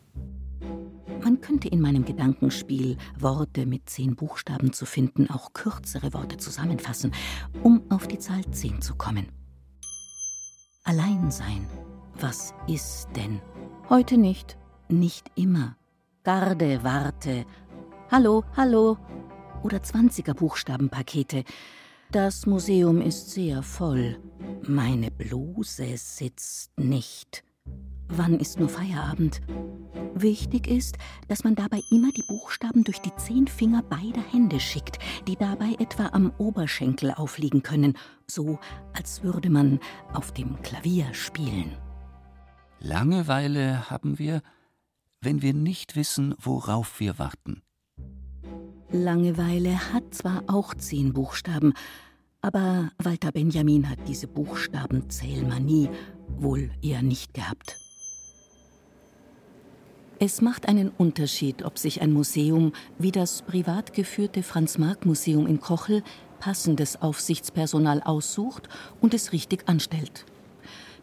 Man 1.24 1.41
könnte 1.41 1.67
in 1.67 1.81
meinem 1.81 2.05
Gedankenspiel 2.05 2.97
Worte 3.17 3.65
mit 3.65 3.89
zehn 3.89 4.15
Buchstaben 4.15 4.74
zu 4.74 4.86
finden, 4.86 5.29
auch 5.29 5.53
kürzere 5.53 6.13
Worte 6.13 6.38
zusammenfassen, 6.38 7.12
um 7.63 7.83
auf 7.89 8.07
die 8.07 8.19
Zahl 8.19 8.45
zehn 8.51 8.81
zu 8.81 8.95
kommen. 8.95 9.27
Allein 10.83 11.31
sein. 11.31 11.67
Was 12.19 12.53
ist 12.67 13.09
denn? 13.15 13.41
Heute 13.89 14.17
nicht. 14.17 14.57
Nicht 14.89 15.29
immer. 15.36 15.75
Garde, 16.24 16.83
warte. 16.83 17.45
Hallo, 18.09 18.43
hallo. 18.55 18.97
Oder 19.63 19.79
20er 19.79 20.33
Buchstabenpakete. 20.33 21.43
Das 22.12 22.45
Museum 22.45 23.01
ist 23.01 23.31
sehr 23.31 23.63
voll. 23.63 24.17
Meine 24.65 25.12
Bluse 25.12 25.97
sitzt 25.97 26.77
nicht. 26.79 27.43
Wann 28.10 28.40
ist 28.40 28.60
nur 28.60 28.70
Feierabend? 28.70 29.42
Wichtig 30.14 30.68
ist, 30.68 30.98
dass 31.28 31.44
man 31.44 31.56
dabei 31.56 31.82
immer 31.92 32.12
die 32.12 32.24
Buchstaben 32.28 32.84
durch 32.84 33.00
die 33.00 33.16
zehn 33.18 33.48
Finger 33.48 33.84
beider 33.84 34.22
Hände 34.32 34.60
schickt, 34.60 35.00
die 35.28 35.36
dabei 35.36 35.76
etwa 35.80 36.08
am 36.08 36.32
Oberschenkel 36.38 37.12
aufliegen 37.12 37.64
können, 37.64 37.96
so 38.26 38.60
als 38.94 39.24
würde 39.24 39.50
man 39.50 39.80
auf 40.14 40.32
dem 40.32 40.62
Klavier 40.62 41.14
spielen. 41.14 41.76
Langeweile 42.80 43.90
haben 43.90 44.18
wir, 44.20 44.42
wenn 45.22 45.42
wir 45.42 45.54
nicht 45.54 45.96
wissen, 45.96 46.36
worauf 46.40 47.00
wir 47.00 47.20
warten. 47.20 47.62
Langeweile 48.90 49.94
hat 49.94 50.16
zwar 50.16 50.44
auch 50.48 50.74
zehn 50.74 51.14
Buchstaben, 51.14 51.74
aber 52.42 52.92
Walter 52.98 53.32
Benjamin 53.32 53.90
hat 53.90 54.00
diese 54.08 54.28
Buchstabenzählmanie 54.28 55.90
wohl 56.28 56.72
eher 56.82 57.02
nicht 57.02 57.34
gehabt. 57.34 57.78
Es 60.19 60.41
macht 60.41 60.67
einen 60.67 60.89
Unterschied, 60.89 61.63
ob 61.63 61.77
sich 61.77 62.01
ein 62.01 62.12
Museum 62.12 62.74
wie 62.97 63.12
das 63.12 63.43
privat 63.43 63.93
geführte 63.93 64.41
Franz-Marc-Museum 64.41 65.45
in 65.45 65.59
Kochel 65.59 66.01
passendes 66.39 67.01
Aufsichtspersonal 67.01 68.01
aussucht 68.01 68.67
und 69.00 69.13
es 69.13 69.31
richtig 69.31 69.69
anstellt. 69.69 70.25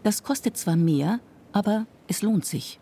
Das 0.03 0.25
kostet 0.25 0.57
zwar 0.57 0.75
mehr, 0.75 1.21
aber 1.53 1.87
es 2.09 2.23
lohnt 2.23 2.45
sich. 2.45 2.81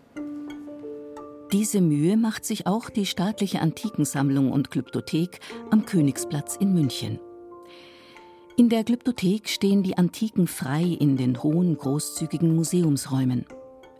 Diese 1.52 1.82
Mühe 1.82 2.16
macht 2.16 2.46
sich 2.46 2.66
auch 2.66 2.88
die 2.88 3.04
staatliche 3.04 3.60
Antikensammlung 3.60 4.50
und 4.50 4.70
Glyptothek 4.70 5.40
am 5.70 5.84
Königsplatz 5.84 6.56
in 6.56 6.72
München. 6.72 7.20
In 8.56 8.70
der 8.70 8.84
Glyptothek 8.84 9.50
stehen 9.50 9.82
die 9.82 9.98
Antiken 9.98 10.46
frei 10.46 10.82
in 10.82 11.18
den 11.18 11.42
hohen, 11.42 11.76
großzügigen 11.76 12.56
Museumsräumen. 12.56 13.44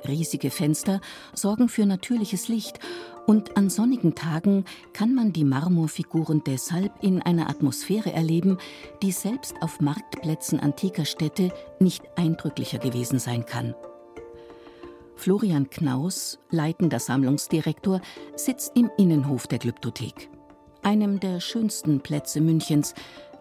Riesige 0.07 0.51
Fenster 0.51 1.01
sorgen 1.35 1.69
für 1.69 1.87
natürliches 1.87 2.49
Licht 2.49 2.79
und 3.27 3.57
an 3.57 3.71
sonnigen 3.71 4.15
Tagen 4.15 4.65
kann 4.93 5.15
man 5.15 5.33
die 5.33 5.45
Marmorfiguren 5.45 6.43
deshalb 6.45 6.93
in 7.03 7.23
einer 7.23 7.49
Atmosphäre 7.49 8.13
erleben, 8.13 8.59
die 9.03 9.13
selbst 9.13 9.55
auf 9.61 9.81
Marktplätzen 9.81 10.59
antiker 10.59 11.05
Städte 11.05 11.53
nicht 11.79 12.03
eindrücklicher 12.17 12.79
gewesen 12.79 13.19
sein 13.19 13.47
kann. 13.47 13.75
Florian 15.15 15.71
Knaus, 15.71 16.41
leitender 16.51 16.99
Sammlungsdirektor, 16.99 18.01
sitzt 18.35 18.73
im 18.77 18.91
Innenhof 18.99 19.47
der 19.47 19.61
Glyptothek, 19.61 20.29
einem 20.83 21.21
der 21.21 21.39
schönsten 21.39 22.01
Plätze 22.01 22.41
Münchens, 22.41 22.95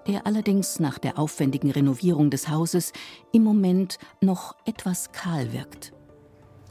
der 0.08 0.28
allerdings 0.28 0.80
nach 0.80 1.00
der 1.00 1.18
aufwendigen 1.18 1.72
Renovierung 1.72 2.30
des 2.30 2.50
Hauses 2.50 2.94
im 3.32 3.44
Moment 3.44 3.98
noch 4.20 4.56
etwas 4.66 5.12
kahl 5.12 5.54
wirkt. 5.54 5.94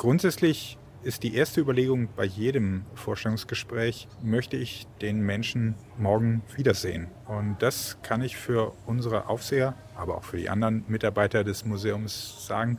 Grundsätzlich 0.01 0.79
ist 1.03 1.25
die 1.25 1.35
erste 1.35 1.61
Überlegung 1.61 2.09
bei 2.17 2.25
jedem 2.25 2.87
Vorstellungsgespräch, 2.95 4.09
möchte 4.23 4.57
ich 4.57 4.87
den 5.03 5.21
Menschen 5.21 5.75
morgen 5.99 6.41
wiedersehen? 6.57 7.09
Und 7.27 7.59
das 7.59 7.99
kann 8.03 8.23
ich 8.23 8.39
für 8.39 8.73
unsere 8.87 9.29
Aufseher, 9.29 9.75
aber 9.95 10.17
auch 10.17 10.25
für 10.25 10.39
die 10.39 10.49
anderen 10.49 10.87
Mitarbeiter 10.89 11.45
des 11.45 11.67
Museums 11.67 12.47
sagen. 12.47 12.79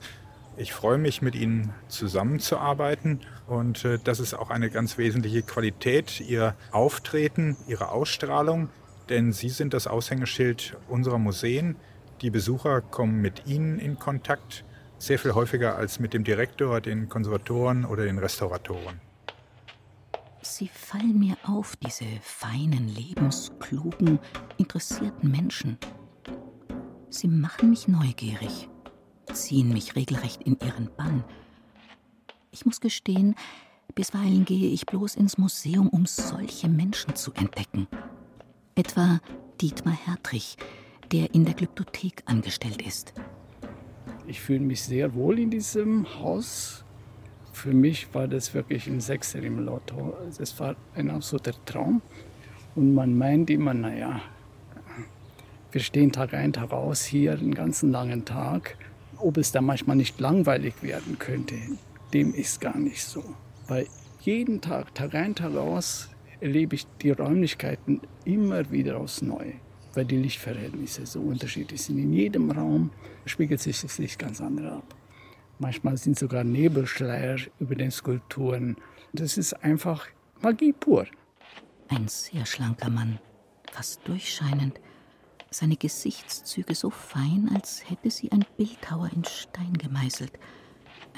Ich 0.58 0.74
freue 0.74 0.98
mich, 0.98 1.22
mit 1.22 1.36
Ihnen 1.36 1.76
zusammenzuarbeiten 1.90 3.20
und 3.46 3.86
äh, 3.86 4.00
das 4.04 4.20
ist 4.20 4.34
auch 4.34 4.50
eine 4.50 4.72
ganz 4.72 4.98
wesentliche 4.98 5.44
Qualität, 5.44 6.22
Ihr 6.22 6.56
Auftreten, 6.72 7.56
Ihre 7.68 7.90
Ausstrahlung, 7.90 8.70
denn 9.10 9.32
Sie 9.32 9.50
sind 9.50 9.76
das 9.76 9.86
Aushängeschild 9.86 10.76
unserer 10.90 11.20
Museen. 11.20 11.76
Die 12.24 12.32
Besucher 12.32 12.82
kommen 12.82 13.22
mit 13.22 13.46
Ihnen 13.46 13.78
in 13.78 14.00
Kontakt 14.00 14.66
sehr 15.02 15.18
viel 15.18 15.34
häufiger 15.34 15.76
als 15.78 16.00
mit 16.00 16.14
dem 16.14 16.24
Direktor, 16.24 16.80
den 16.80 17.10
Konservatoren 17.10 17.86
oder 17.86 18.06
den 18.06 18.20
Restauratoren. 18.20 19.02
Sie 20.44 20.68
fallen 20.68 21.18
mir 21.18 21.38
auf, 21.44 21.76
diese 21.76 22.06
feinen, 22.22 22.88
lebensklugen, 22.88 24.20
interessierten 24.58 25.32
Menschen. 25.32 25.78
Sie 27.10 27.28
machen 27.28 27.72
mich 27.72 27.88
neugierig, 27.88 28.70
ziehen 29.34 29.70
mich 29.70 29.96
regelrecht 29.96 30.44
in 30.44 30.58
ihren 30.60 30.90
Bann. 30.96 31.24
Ich 32.52 32.66
muss 32.66 32.80
gestehen, 32.80 33.36
bisweilen 33.96 34.46
gehe 34.46 34.70
ich 34.70 34.86
bloß 34.86 35.16
ins 35.16 35.38
Museum, 35.40 35.90
um 35.90 36.06
solche 36.06 36.70
Menschen 36.70 37.16
zu 37.16 37.34
entdecken. 37.34 37.88
Etwa 38.76 39.20
Dietmar 39.60 39.98
Hertrich, 40.06 40.58
der 41.12 41.34
in 41.34 41.46
der 41.46 41.56
Glyptothek 41.56 42.22
angestellt 42.26 42.82
ist. 42.84 43.14
Ich 44.28 44.40
fühle 44.40 44.60
mich 44.60 44.82
sehr 44.84 45.14
wohl 45.14 45.40
in 45.40 45.50
diesem 45.50 46.06
Haus. 46.20 46.84
Für 47.54 47.74
mich 47.74 48.14
war 48.14 48.28
das 48.28 48.54
wirklich 48.54 48.88
ein 48.88 49.02
Sechser 49.02 49.42
im 49.42 49.66
Lotto. 49.66 50.16
Es 50.40 50.60
war 50.60 50.76
ein 50.96 51.10
absoluter 51.10 51.54
Traum. 51.66 52.02
Und 52.76 52.94
man 52.94 53.18
meint 53.18 53.50
immer, 53.50 53.74
naja, 53.74 54.22
wir 55.72 55.82
stehen 55.82 56.12
Tag 56.12 56.34
ein, 56.34 56.54
Tag 56.54 56.72
aus 56.72 57.04
hier 57.04 57.34
einen 57.34 57.54
ganzen 57.54 57.92
langen 57.92 58.26
Tag. 58.26 58.78
Ob 59.18 59.38
es 59.38 59.52
da 59.52 59.62
manchmal 59.62 59.96
nicht 59.96 60.20
langweilig 60.20 60.76
werden 60.82 61.18
könnte, 61.20 61.56
dem 62.14 62.34
ist 62.34 62.62
gar 62.62 62.78
nicht 62.78 63.04
so. 63.04 63.24
Weil 63.68 63.88
jeden 64.22 64.62
Tag, 64.62 64.96
Tag 64.96 65.16
ein, 65.16 65.36
Tag 65.36 65.56
aus, 65.56 66.10
erlebe 66.40 66.76
ich 66.76 66.88
die 67.02 67.12
Räumlichkeiten 67.12 68.02
immer 68.26 68.72
wieder 68.72 68.98
aufs 68.98 69.22
Neue 69.22 69.54
weil 69.94 70.06
die 70.06 70.18
Lichtverhältnisse 70.18 71.06
so 71.06 71.22
unterschiedlich 71.22 71.82
sind. 71.82 71.98
In 71.98 72.14
jedem 72.14 72.52
Raum 72.52 72.92
spiegelt 73.26 73.62
sich 73.62 73.82
das 73.82 73.98
Licht 73.98 74.20
ganz 74.20 74.42
anders 74.42 74.74
ab. 74.74 74.96
Manchmal 75.60 75.98
sind 75.98 76.18
sogar 76.18 76.44
Nebelschleier 76.44 77.38
über 77.60 77.76
den 77.76 77.92
Skulpturen. 77.92 78.78
Das 79.14 79.38
ist 79.38 79.54
einfach 79.64 80.08
Magie 80.42 80.74
pur. 80.74 81.06
Ein 81.88 82.08
sehr 82.08 82.46
schlanker 82.46 82.90
Mann, 82.90 83.20
fast 83.72 84.08
durchscheinend. 84.08 84.80
Seine 85.52 85.76
Gesichtszüge 85.76 86.74
so 86.74 86.90
fein, 86.90 87.52
als 87.54 87.90
hätte 87.90 88.10
sie 88.10 88.32
ein 88.32 88.46
Bildhauer 88.58 89.10
in 89.14 89.26
Stein 89.26 89.74
gemeißelt. 89.74 90.32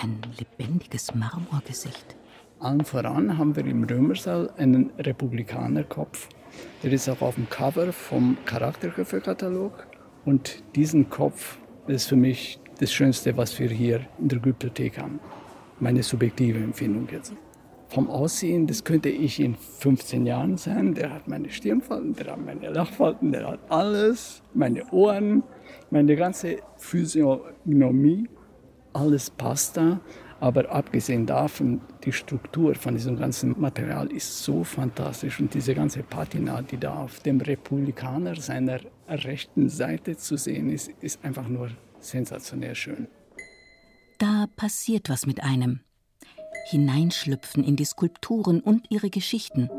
Ein 0.02 0.20
lebendiges 0.40 1.14
Marmorgesicht. 1.14 2.18
Allen 2.60 2.84
voran 2.84 3.38
haben 3.38 3.56
wir 3.56 3.66
im 3.66 3.84
Römersaal 3.84 4.50
einen 4.58 4.90
Republikanerkopf 4.98 6.28
der 6.84 6.92
ist 6.92 7.08
auch 7.10 7.22
auf 7.22 7.36
dem 7.36 7.50
Cover 7.50 7.94
vom 7.94 8.38
Charakterköpfe-Katalog. 8.46 9.88
Und 10.26 10.64
diesen 10.76 11.10
Kopf 11.10 11.58
ist 11.88 12.10
für 12.10 12.16
mich 12.16 12.60
das 12.80 12.92
Schönste, 12.92 13.36
was 13.38 13.58
wir 13.60 13.70
hier 13.70 14.02
in 14.20 14.28
der 14.28 14.40
Glyptothek 14.40 14.98
haben. 14.98 15.20
Meine 15.80 16.04
subjektive 16.04 16.60
Empfindung 16.60 17.08
jetzt. 17.12 17.34
Vom 17.90 18.10
Aussehen, 18.10 18.66
das 18.66 18.84
könnte 18.84 19.10
ich 19.10 19.40
in 19.40 19.56
15 19.56 20.26
Jahren 20.26 20.58
sein. 20.58 20.96
Der 20.96 21.14
hat 21.14 21.28
meine 21.28 21.50
Stirnfalten, 21.50 22.16
der 22.16 22.32
hat 22.32 22.44
meine 22.44 22.70
Lachfalten, 22.70 23.32
der 23.32 23.48
hat 23.48 23.60
alles, 23.70 24.42
meine 24.54 24.84
Ohren, 24.92 25.44
meine 25.92 26.16
ganze 26.16 26.58
Physiognomie. 26.78 28.28
Alles 28.94 29.30
passt 29.30 29.78
da. 29.78 30.00
Aber 30.40 30.72
abgesehen 30.72 31.26
davon, 31.26 31.82
die 32.06 32.12
Struktur 32.12 32.76
von 32.76 32.96
diesem 32.96 33.18
ganzen 33.18 33.60
Material 33.60 34.12
ist 34.12 34.44
so 34.44 34.64
fantastisch 34.64 35.40
und 35.40 35.54
diese 35.54 35.74
ganze 35.74 36.04
Patina, 36.04 36.62
die 36.62 36.78
da 36.78 36.96
auf 36.96 37.20
dem 37.22 37.40
Republikaner 37.42 38.36
seiner 38.36 38.80
rechten 39.08 39.70
Seite 39.70 40.18
zu 40.18 40.38
sehen 40.38 40.70
ist, 40.70 40.90
ist 41.02 41.24
einfach 41.24 41.48
nur 41.48 41.72
sensationell 42.00 42.76
schön. 42.76 43.08
Da 44.20 44.48
passiert 44.56 45.10
was 45.10 45.26
mit 45.26 45.44
einem. 45.44 45.82
Hineinschlüpfen 46.70 47.64
in 47.64 47.76
die 47.76 47.86
Skulpturen 47.86 48.62
und 48.62 48.90
ihre 48.90 49.10
Geschichten. 49.10 49.70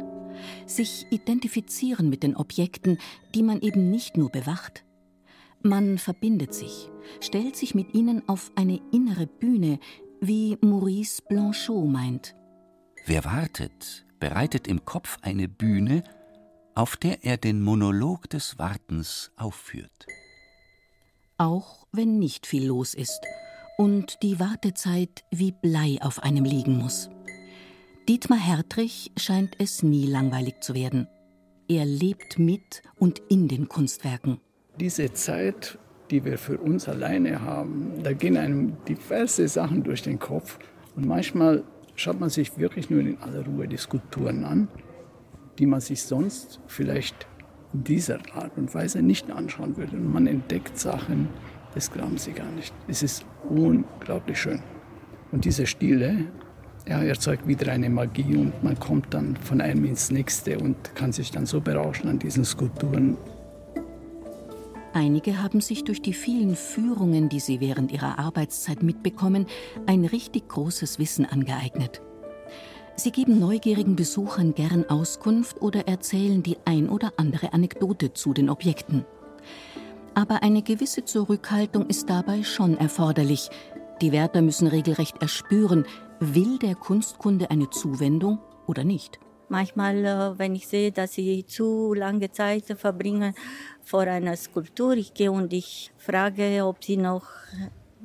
Sich 0.66 1.06
identifizieren 1.10 2.10
mit 2.10 2.22
den 2.22 2.36
Objekten, 2.36 2.98
die 3.34 3.42
man 3.42 3.60
eben 3.60 3.90
nicht 3.90 4.16
nur 4.16 4.30
bewacht. 4.30 4.84
Man 5.62 5.96
verbindet 5.96 6.52
sich, 6.52 6.90
stellt 7.20 7.56
sich 7.56 7.74
mit 7.74 7.94
ihnen 7.94 8.28
auf 8.28 8.52
eine 8.54 8.80
innere 8.92 9.26
Bühne, 9.26 9.78
wie 10.20 10.56
Maurice 10.60 11.22
Blanchot 11.28 11.86
meint. 11.88 12.34
Wer 13.06 13.24
wartet, 13.24 14.06
bereitet 14.18 14.66
im 14.66 14.84
Kopf 14.84 15.18
eine 15.22 15.48
Bühne, 15.48 16.02
auf 16.74 16.96
der 16.96 17.24
er 17.24 17.36
den 17.36 17.62
Monolog 17.62 18.28
des 18.30 18.58
Wartens 18.58 19.30
aufführt. 19.36 20.06
Auch 21.36 21.86
wenn 21.92 22.18
nicht 22.18 22.46
viel 22.46 22.66
los 22.66 22.94
ist 22.94 23.20
und 23.76 24.22
die 24.22 24.40
Wartezeit 24.40 25.24
wie 25.30 25.52
Blei 25.52 25.98
auf 26.00 26.22
einem 26.22 26.44
liegen 26.44 26.78
muss. 26.78 27.10
Dietmar 28.08 28.38
Hertrich 28.38 29.12
scheint 29.16 29.56
es 29.58 29.82
nie 29.82 30.06
langweilig 30.06 30.60
zu 30.60 30.74
werden. 30.74 31.08
Er 31.68 31.86
lebt 31.86 32.38
mit 32.38 32.82
und 32.96 33.20
in 33.30 33.48
den 33.48 33.68
Kunstwerken. 33.68 34.40
Diese 34.78 35.12
Zeit 35.12 35.78
die 36.10 36.24
wir 36.24 36.38
für 36.38 36.58
uns 36.58 36.88
alleine 36.88 37.40
haben, 37.42 37.92
da 38.02 38.12
gehen 38.12 38.36
einem 38.36 38.76
diverse 38.88 39.48
Sachen 39.48 39.82
durch 39.82 40.02
den 40.02 40.18
Kopf. 40.18 40.58
Und 40.96 41.06
manchmal 41.06 41.64
schaut 41.96 42.20
man 42.20 42.30
sich 42.30 42.56
wirklich 42.58 42.90
nur 42.90 43.00
in 43.00 43.18
aller 43.18 43.44
Ruhe 43.44 43.66
die 43.68 43.76
Skulpturen 43.76 44.44
an, 44.44 44.68
die 45.58 45.66
man 45.66 45.80
sich 45.80 46.02
sonst 46.02 46.60
vielleicht 46.66 47.26
in 47.72 47.84
dieser 47.84 48.18
Art 48.34 48.56
und 48.56 48.74
Weise 48.74 49.02
nicht 49.02 49.30
anschauen 49.30 49.76
würde. 49.76 49.96
Und 49.96 50.12
man 50.12 50.26
entdeckt 50.26 50.78
Sachen, 50.78 51.28
das 51.74 51.90
glauben 51.90 52.18
Sie 52.18 52.32
gar 52.32 52.50
nicht. 52.52 52.72
Es 52.86 53.02
ist 53.02 53.24
unglaublich 53.48 54.40
schön. 54.40 54.60
Und 55.32 55.44
diese 55.44 55.66
Stile, 55.66 56.26
ja, 56.86 57.02
erzeugt 57.02 57.48
wieder 57.48 57.72
eine 57.72 57.90
Magie 57.90 58.36
und 58.36 58.62
man 58.62 58.78
kommt 58.78 59.12
dann 59.14 59.36
von 59.36 59.60
einem 59.60 59.84
ins 59.84 60.10
nächste 60.10 60.58
und 60.58 60.94
kann 60.94 61.12
sich 61.12 61.30
dann 61.30 61.46
so 61.46 61.60
berauschen 61.60 62.08
an 62.08 62.18
diesen 62.18 62.44
Skulpturen. 62.44 63.16
Einige 64.94 65.42
haben 65.42 65.60
sich 65.60 65.82
durch 65.82 66.02
die 66.02 66.12
vielen 66.12 66.54
Führungen, 66.54 67.28
die 67.28 67.40
sie 67.40 67.58
während 67.58 67.90
ihrer 67.90 68.20
Arbeitszeit 68.20 68.84
mitbekommen, 68.84 69.46
ein 69.86 70.04
richtig 70.04 70.48
großes 70.48 71.00
Wissen 71.00 71.26
angeeignet. 71.26 72.00
Sie 72.94 73.10
geben 73.10 73.40
neugierigen 73.40 73.96
Besuchern 73.96 74.54
gern 74.54 74.88
Auskunft 74.88 75.60
oder 75.60 75.88
erzählen 75.88 76.44
die 76.44 76.58
ein 76.64 76.88
oder 76.88 77.12
andere 77.16 77.52
Anekdote 77.52 78.12
zu 78.12 78.32
den 78.34 78.48
Objekten. 78.48 79.04
Aber 80.14 80.44
eine 80.44 80.62
gewisse 80.62 81.04
Zurückhaltung 81.04 81.88
ist 81.88 82.08
dabei 82.08 82.44
schon 82.44 82.78
erforderlich. 82.78 83.50
Die 84.00 84.12
Wärter 84.12 84.42
müssen 84.42 84.68
regelrecht 84.68 85.20
erspüren, 85.20 85.86
will 86.20 86.56
der 86.58 86.76
Kunstkunde 86.76 87.50
eine 87.50 87.68
Zuwendung 87.68 88.38
oder 88.68 88.84
nicht. 88.84 89.18
Manchmal, 89.48 90.04
äh, 90.04 90.38
wenn 90.38 90.54
ich 90.54 90.66
sehe, 90.66 90.90
dass 90.92 91.14
sie 91.14 91.44
zu 91.46 91.94
lange 91.94 92.30
Zeit 92.32 92.64
verbringen 92.76 93.34
vor 93.82 94.02
einer 94.02 94.36
Skulptur, 94.36 94.94
ich 94.94 95.12
gehe 95.14 95.30
und 95.30 95.52
ich 95.52 95.92
frage, 95.98 96.64
ob 96.64 96.82
sie 96.82 96.96
noch 96.96 97.26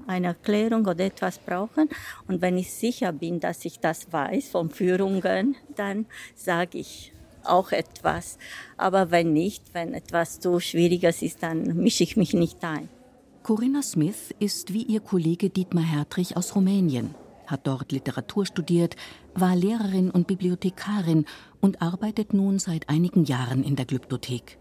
eine 0.08 0.28
Erklärung 0.28 0.86
oder 0.86 1.06
etwas 1.06 1.38
brauchen. 1.39 1.89
Und 2.28 2.41
wenn 2.41 2.58
ich 2.58 2.73
sicher 2.73 3.12
bin, 3.12 3.39
dass 3.39 3.65
ich 3.65 3.80
das 3.80 4.12
weiß 4.12 4.49
von 4.49 4.69
Führungen, 4.69 5.56
dann 5.75 6.06
sage 6.36 6.80
ich 6.80 7.13
auch 7.43 7.71
etwas. 7.71 8.38
Aber 8.78 9.12
wenn 9.12 9.34
nicht, 9.34 9.63
wenn 9.73 9.93
etwas 9.93 10.39
zu 10.39 10.60
Schwieriges 10.60 11.21
ist, 11.21 11.41
dann 11.43 11.78
mische 11.78 12.04
ich 12.04 12.17
mich 12.17 12.34
nicht 12.34 12.63
ein. 12.63 12.89
Corinna 13.43 13.82
Smith 13.82 14.34
ist 14.39 14.73
wie 14.73 14.84
ihr 14.84 14.99
Kollege 14.99 15.49
Dietmar 15.49 15.84
Hertrich 15.84 16.36
aus 16.36 16.56
Rumänien 16.56 17.15
hat 17.50 17.68
dort 17.68 17.92
Literatur 17.92 18.46
studiert, 18.46 18.96
war 19.34 19.56
Lehrerin 19.56 20.12
und 20.12 20.28
Bibliothekarin 20.28 21.26
und 21.62 21.82
arbeitet 21.82 22.34
nun 22.34 22.60
seit 22.60 22.90
einigen 22.90 23.26
Jahren 23.26 23.64
in 23.64 23.76
der 23.76 23.86
Glyptothek. 23.86 24.58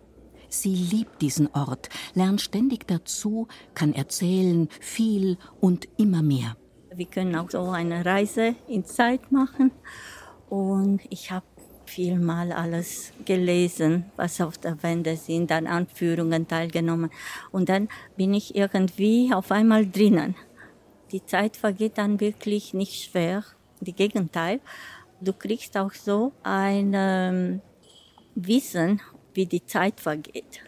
Sie 0.48 0.74
liebt 0.74 1.20
diesen 1.20 1.48
Ort, 1.52 1.90
lernt 2.14 2.40
ständig 2.40 2.86
dazu, 2.86 3.48
kann 3.74 3.92
erzählen, 3.92 4.68
viel 4.80 5.36
und 5.60 5.88
immer 5.98 6.22
mehr. 6.22 6.56
Wir 6.94 7.06
können 7.06 7.36
auch 7.36 7.50
so 7.50 7.68
eine 7.68 8.04
Reise 8.04 8.54
in 8.66 8.84
Zeit 8.84 9.30
machen 9.30 9.70
und 10.48 11.00
ich 11.10 11.30
habe 11.30 11.44
viel 11.84 12.18
mal 12.18 12.52
alles 12.52 13.12
gelesen, 13.24 14.06
was 14.16 14.40
auf 14.40 14.58
der 14.58 14.82
Wände 14.82 15.16
sind, 15.16 15.52
an 15.52 15.66
Anführungen 15.66 16.48
teilgenommen 16.48 17.10
und 17.50 17.68
dann 17.68 17.88
bin 18.16 18.34
ich 18.34 18.54
irgendwie 18.54 19.32
auf 19.32 19.52
einmal 19.52 19.86
drinnen 19.86 20.34
die 21.12 21.24
Zeit 21.24 21.56
vergeht 21.56 21.98
dann 21.98 22.20
wirklich 22.20 22.74
nicht 22.74 23.04
schwer 23.04 23.44
das 23.80 23.94
Gegenteil. 23.94 24.60
Du 25.20 25.32
kriegst 25.32 25.76
auch 25.76 25.92
so 25.92 26.32
ein 26.42 26.92
ähm, 26.94 27.60
Wissen, 28.34 29.00
wie 29.34 29.46
die 29.46 29.64
Zeit 29.64 30.00
vergeht. 30.00 30.60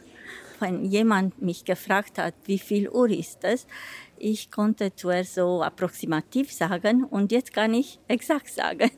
Wenn 0.59 0.85
jemand 0.85 1.41
mich 1.41 1.65
gefragt 1.65 2.19
hat, 2.19 2.35
wie 2.45 2.59
viel 2.59 2.89
Uhr 2.89 3.09
ist 3.11 3.39
es, 3.43 3.67
ich 4.19 4.51
konnte 4.51 4.95
zuerst 4.95 5.35
so 5.35 5.63
approximativ 5.63 6.53
sagen 6.53 7.05
und 7.05 7.33
jetzt 7.33 7.53
kann 7.53 7.73
ich 7.73 7.99
exakt 8.09 8.53
sagen. 8.53 8.91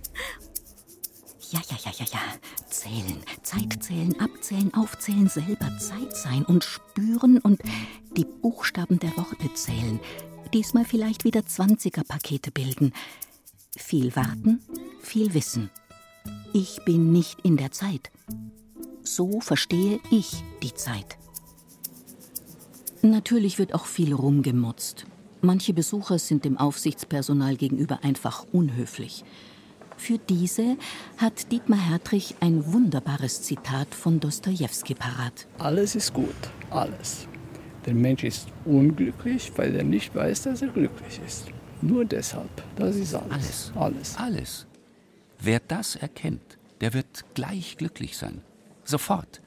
Ja, 1.50 1.60
ja, 1.68 1.76
ja, 1.84 1.92
ja, 1.98 2.06
ja. 2.12 2.20
Zählen, 2.68 3.22
Zeit 3.42 3.82
zählen, 3.82 4.18
abzählen, 4.18 4.72
aufzählen, 4.74 5.28
selber 5.28 5.76
Zeit 5.78 6.16
sein 6.16 6.44
und 6.46 6.64
spüren 6.64 7.38
und 7.38 7.60
die 8.16 8.24
Buchstaben 8.24 8.98
der 8.98 9.14
Worte 9.18 9.52
zählen. 9.54 10.00
Diesmal 10.52 10.84
vielleicht 10.84 11.24
wieder 11.24 11.40
20er-Pakete 11.40 12.50
bilden. 12.50 12.92
Viel 13.74 14.14
warten, 14.14 14.60
viel 15.00 15.32
wissen. 15.32 15.70
Ich 16.52 16.84
bin 16.84 17.10
nicht 17.10 17.40
in 17.40 17.56
der 17.56 17.72
Zeit. 17.72 18.10
So 19.02 19.40
verstehe 19.40 19.98
ich 20.10 20.44
die 20.62 20.74
Zeit. 20.74 21.16
Natürlich 23.00 23.58
wird 23.58 23.74
auch 23.74 23.86
viel 23.86 24.12
rumgemotzt. 24.12 25.06
Manche 25.40 25.72
Besucher 25.72 26.18
sind 26.18 26.44
dem 26.44 26.58
Aufsichtspersonal 26.58 27.56
gegenüber 27.56 28.04
einfach 28.04 28.44
unhöflich. 28.52 29.24
Für 29.96 30.18
diese 30.18 30.76
hat 31.16 31.50
Dietmar 31.50 31.80
Hertrich 31.80 32.36
ein 32.40 32.72
wunderbares 32.72 33.42
Zitat 33.42 33.94
von 33.94 34.20
Dostojewski 34.20 34.94
parat. 34.94 35.46
Alles 35.58 35.94
ist 35.96 36.12
gut, 36.12 36.34
alles. 36.70 37.26
Der 37.86 37.94
Mensch 37.94 38.24
ist 38.24 38.48
unglücklich, 38.64 39.52
weil 39.56 39.74
er 39.74 39.84
nicht 39.84 40.14
weiß, 40.14 40.42
dass 40.42 40.62
er 40.62 40.68
glücklich 40.68 41.20
ist. 41.26 41.46
Nur 41.80 42.04
deshalb. 42.04 42.50
Das 42.76 42.94
ist 42.96 43.14
alles. 43.14 43.30
Alles. 43.32 43.72
Alles. 43.74 44.16
Alles. 44.16 44.66
Wer 45.40 45.60
das 45.60 45.96
erkennt, 45.96 46.58
der 46.80 46.94
wird 46.94 47.24
gleich 47.34 47.76
glücklich 47.76 48.16
sein. 48.16 48.42
Sofort. 48.84 49.42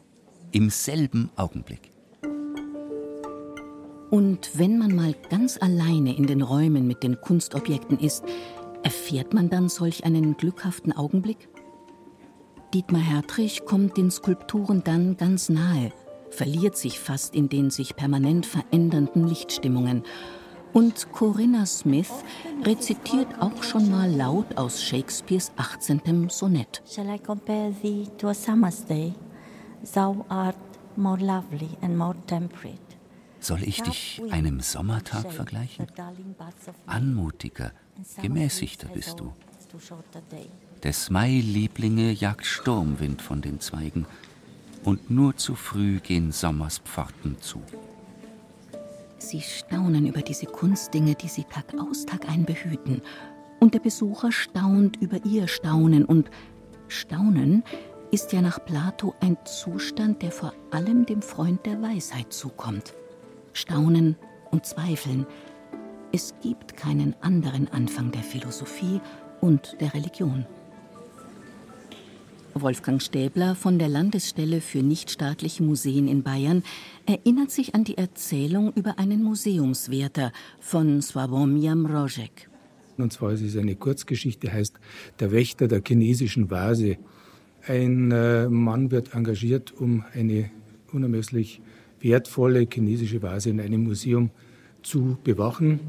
Im 0.51 0.69
selben 0.69 1.29
Augenblick. 1.37 1.91
Und 4.11 4.51
wenn 4.53 4.77
man 4.77 4.93
mal 4.93 5.15
ganz 5.29 5.57
alleine 5.57 6.15
in 6.15 6.27
den 6.27 6.41
Räumen 6.41 6.87
mit 6.87 7.03
den 7.03 7.19
Kunstobjekten 7.19 7.99
ist, 7.99 8.23
erfährt 8.83 9.33
man 9.33 9.49
dann 9.49 9.69
solch 9.69 10.05
einen 10.05 10.37
glückhaften 10.37 10.91
Augenblick? 10.93 11.49
Dietmar 12.73 13.01
Hertrich 13.01 13.65
kommt 13.65 13.97
den 13.97 14.11
Skulpturen 14.11 14.83
dann 14.83 15.17
ganz 15.17 15.49
nahe, 15.49 15.91
verliert 16.35 16.77
sich 16.77 16.99
fast 16.99 17.33
in 17.33 17.49
den 17.49 17.69
sich 17.69 17.95
permanent 17.95 18.45
verändernden 18.45 19.27
Lichtstimmungen. 19.27 20.03
Und 20.73 21.11
Corinna 21.13 21.65
Smith 21.65 22.11
rezitiert 22.63 23.27
auch 23.39 23.63
schon 23.63 23.89
mal 23.89 24.11
laut 24.11 24.57
aus 24.57 24.83
Shakespeares 24.83 25.53
18. 25.55 26.29
Sonett. 26.29 26.81
Shall 26.85 27.07
I 27.15 27.17
compare 27.17 27.73
thee 27.81 28.07
to 28.17 28.27
a 28.27 28.33
summer's 28.33 28.85
day? 28.85 29.13
Thou 29.93 30.25
art 30.27 30.57
more 30.97 31.17
lovely 31.17 31.69
and 31.81 31.97
more 31.97 32.15
temperate. 32.27 32.79
Soll 33.39 33.63
ich 33.63 33.81
dich 33.83 34.21
einem 34.31 34.59
Sommertag 34.59 35.31
vergleichen? 35.31 35.87
Anmutiger, 36.87 37.71
gemäßigter 38.21 38.87
bist 38.89 39.19
du. 39.19 39.33
Des 40.83 41.09
Mai 41.09 41.29
Lieblinge 41.29 42.11
jagt 42.11 42.45
Sturmwind 42.45 43.21
von 43.21 43.41
den 43.41 43.59
Zweigen, 43.59 44.07
und 44.85 45.09
nur 45.09 45.35
zu 45.35 45.55
früh 45.55 45.99
gehen 45.99 46.31
Sommers 46.31 46.77
Pforten 46.79 47.37
zu. 47.41 47.61
Sie 49.17 49.41
staunen 49.41 50.05
über 50.05 50.21
diese 50.21 50.45
Kunstdinge, 50.45 51.15
die 51.15 51.27
sie 51.27 51.43
Tag 51.45 51.73
aus 51.79 52.05
Tag 52.05 52.29
ein 52.29 52.45
behüten. 52.45 53.01
Und 53.59 53.73
der 53.73 53.79
Besucher 53.79 54.31
staunt 54.31 54.97
über 55.01 55.25
ihr 55.25 55.47
Staunen. 55.47 56.05
Und 56.05 56.29
Staunen 56.87 57.63
ist 58.11 58.33
ja 58.33 58.41
nach 58.41 58.63
Plato 58.63 59.15
ein 59.21 59.37
Zustand, 59.45 60.21
der 60.21 60.31
vor 60.31 60.53
allem 60.69 61.05
dem 61.05 61.21
Freund 61.21 61.65
der 61.65 61.81
Weisheit 61.81 62.31
zukommt. 62.31 62.93
Staunen 63.53 64.15
und 64.51 64.65
Zweifeln. 64.65 65.25
Es 66.11 66.35
gibt 66.41 66.77
keinen 66.77 67.15
anderen 67.21 67.67
Anfang 67.69 68.11
der 68.11 68.23
Philosophie 68.23 69.01
und 69.41 69.77
der 69.81 69.93
Religion. 69.93 70.45
Wolfgang 72.57 73.01
Stäbler 73.01 73.53
von 73.53 73.79
der 73.79 73.89
Landesstelle 73.89 74.61
für 74.61 74.77
nichtstaatliche 74.79 75.61
Museen 75.61 76.07
in 76.07 76.23
Bayern 76.23 76.63
erinnert 77.05 77.51
sich 77.51 77.75
an 77.75 77.83
die 77.83 77.97
Erzählung 77.97 78.71
über 78.75 78.97
einen 78.97 79.23
Museumswärter 79.23 80.31
von 80.61 81.01
Sławomir 81.01 81.75
Mrożek. 81.75 82.49
Und 82.97 83.11
zwar 83.11 83.33
ist 83.33 83.41
es 83.41 83.57
eine 83.57 83.75
Kurzgeschichte, 83.75 84.53
heißt 84.53 84.79
Der 85.19 85.33
Wächter 85.33 85.67
der 85.67 85.81
chinesischen 85.85 86.49
Vase. 86.49 86.95
Ein 87.67 88.11
äh, 88.11 88.47
Mann 88.47 88.89
wird 88.89 89.13
engagiert, 89.13 89.73
um 89.73 90.05
eine 90.13 90.49
unermesslich 90.93 91.61
wertvolle 91.99 92.65
chinesische 92.71 93.21
Vase 93.21 93.49
in 93.49 93.59
einem 93.59 93.83
Museum 93.83 94.29
zu 94.81 95.17
bewachen. 95.25 95.81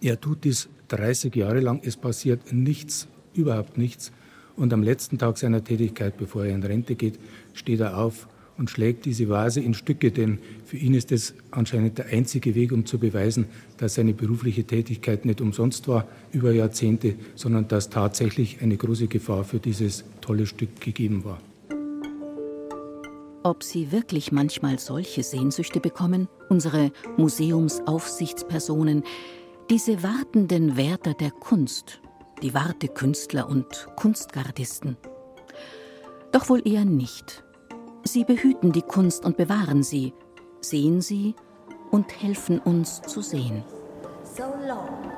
Er 0.00 0.20
tut 0.20 0.42
dies 0.42 0.68
30 0.88 1.36
Jahre 1.36 1.60
lang. 1.60 1.82
Es 1.84 1.96
passiert 1.96 2.52
nichts, 2.52 3.06
überhaupt 3.32 3.78
nichts. 3.78 4.10
Und 4.56 4.72
am 4.72 4.82
letzten 4.82 5.18
Tag 5.18 5.38
seiner 5.38 5.64
Tätigkeit, 5.64 6.16
bevor 6.16 6.44
er 6.44 6.54
in 6.54 6.62
Rente 6.62 6.94
geht, 6.94 7.18
steht 7.54 7.80
er 7.80 7.98
auf 7.98 8.28
und 8.60 8.68
schlägt 8.68 9.06
diese 9.06 9.28
Vase 9.30 9.60
in 9.60 9.72
Stücke, 9.72 10.10
denn 10.10 10.38
für 10.66 10.76
ihn 10.76 10.92
ist 10.92 11.12
es 11.12 11.34
anscheinend 11.50 11.96
der 11.96 12.08
einzige 12.08 12.54
Weg, 12.54 12.72
um 12.72 12.84
zu 12.84 12.98
beweisen, 12.98 13.46
dass 13.78 13.94
seine 13.94 14.12
berufliche 14.12 14.64
Tätigkeit 14.64 15.24
nicht 15.24 15.40
umsonst 15.40 15.88
war 15.88 16.06
über 16.30 16.52
Jahrzehnte, 16.52 17.14
sondern 17.36 17.68
dass 17.68 17.88
tatsächlich 17.88 18.60
eine 18.60 18.76
große 18.76 19.06
Gefahr 19.06 19.44
für 19.44 19.60
dieses 19.60 20.04
tolle 20.20 20.44
Stück 20.44 20.78
gegeben 20.80 21.24
war. 21.24 21.40
Ob 23.42 23.62
sie 23.64 23.90
wirklich 23.90 24.30
manchmal 24.30 24.78
solche 24.78 25.22
Sehnsüchte 25.22 25.80
bekommen, 25.80 26.28
unsere 26.50 26.92
Museumsaufsichtspersonen, 27.16 29.04
diese 29.70 30.02
wartenden 30.02 30.76
Wärter 30.76 31.14
der 31.14 31.30
Kunst, 31.30 32.02
die 32.42 32.54
Wartekünstler 32.54 33.48
und 33.48 33.88
Kunstgardisten. 33.96 34.96
Doch 36.32 36.48
wohl 36.48 36.66
eher 36.66 36.84
nicht. 36.84 37.44
Sie 38.04 38.24
behüten 38.24 38.72
die 38.72 38.82
Kunst 38.82 39.24
und 39.24 39.36
bewahren 39.36 39.82
sie, 39.82 40.14
sehen 40.60 41.00
sie 41.00 41.34
und 41.90 42.22
helfen 42.22 42.58
uns 42.58 43.02
zu 43.02 43.20
sehen. 43.20 43.62
So 44.24 44.44
long 44.66 45.10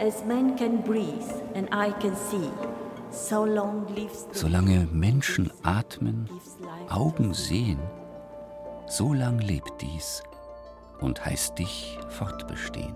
as 0.00 0.24
man 0.26 0.56
can 0.56 0.82
breathe 0.82 1.42
and 1.54 1.68
I 1.72 1.92
can 2.00 2.14
see, 2.30 2.50
Solange 4.32 4.88
Menschen 4.92 5.50
atmen, 5.62 6.28
Augen 6.90 7.32
sehen, 7.32 7.78
so 8.88 9.14
lang 9.14 9.38
lebt 9.38 9.80
dies 9.80 10.22
und 11.00 11.24
heißt 11.24 11.58
dich 11.58 11.98
fortbestehen. 12.08 12.94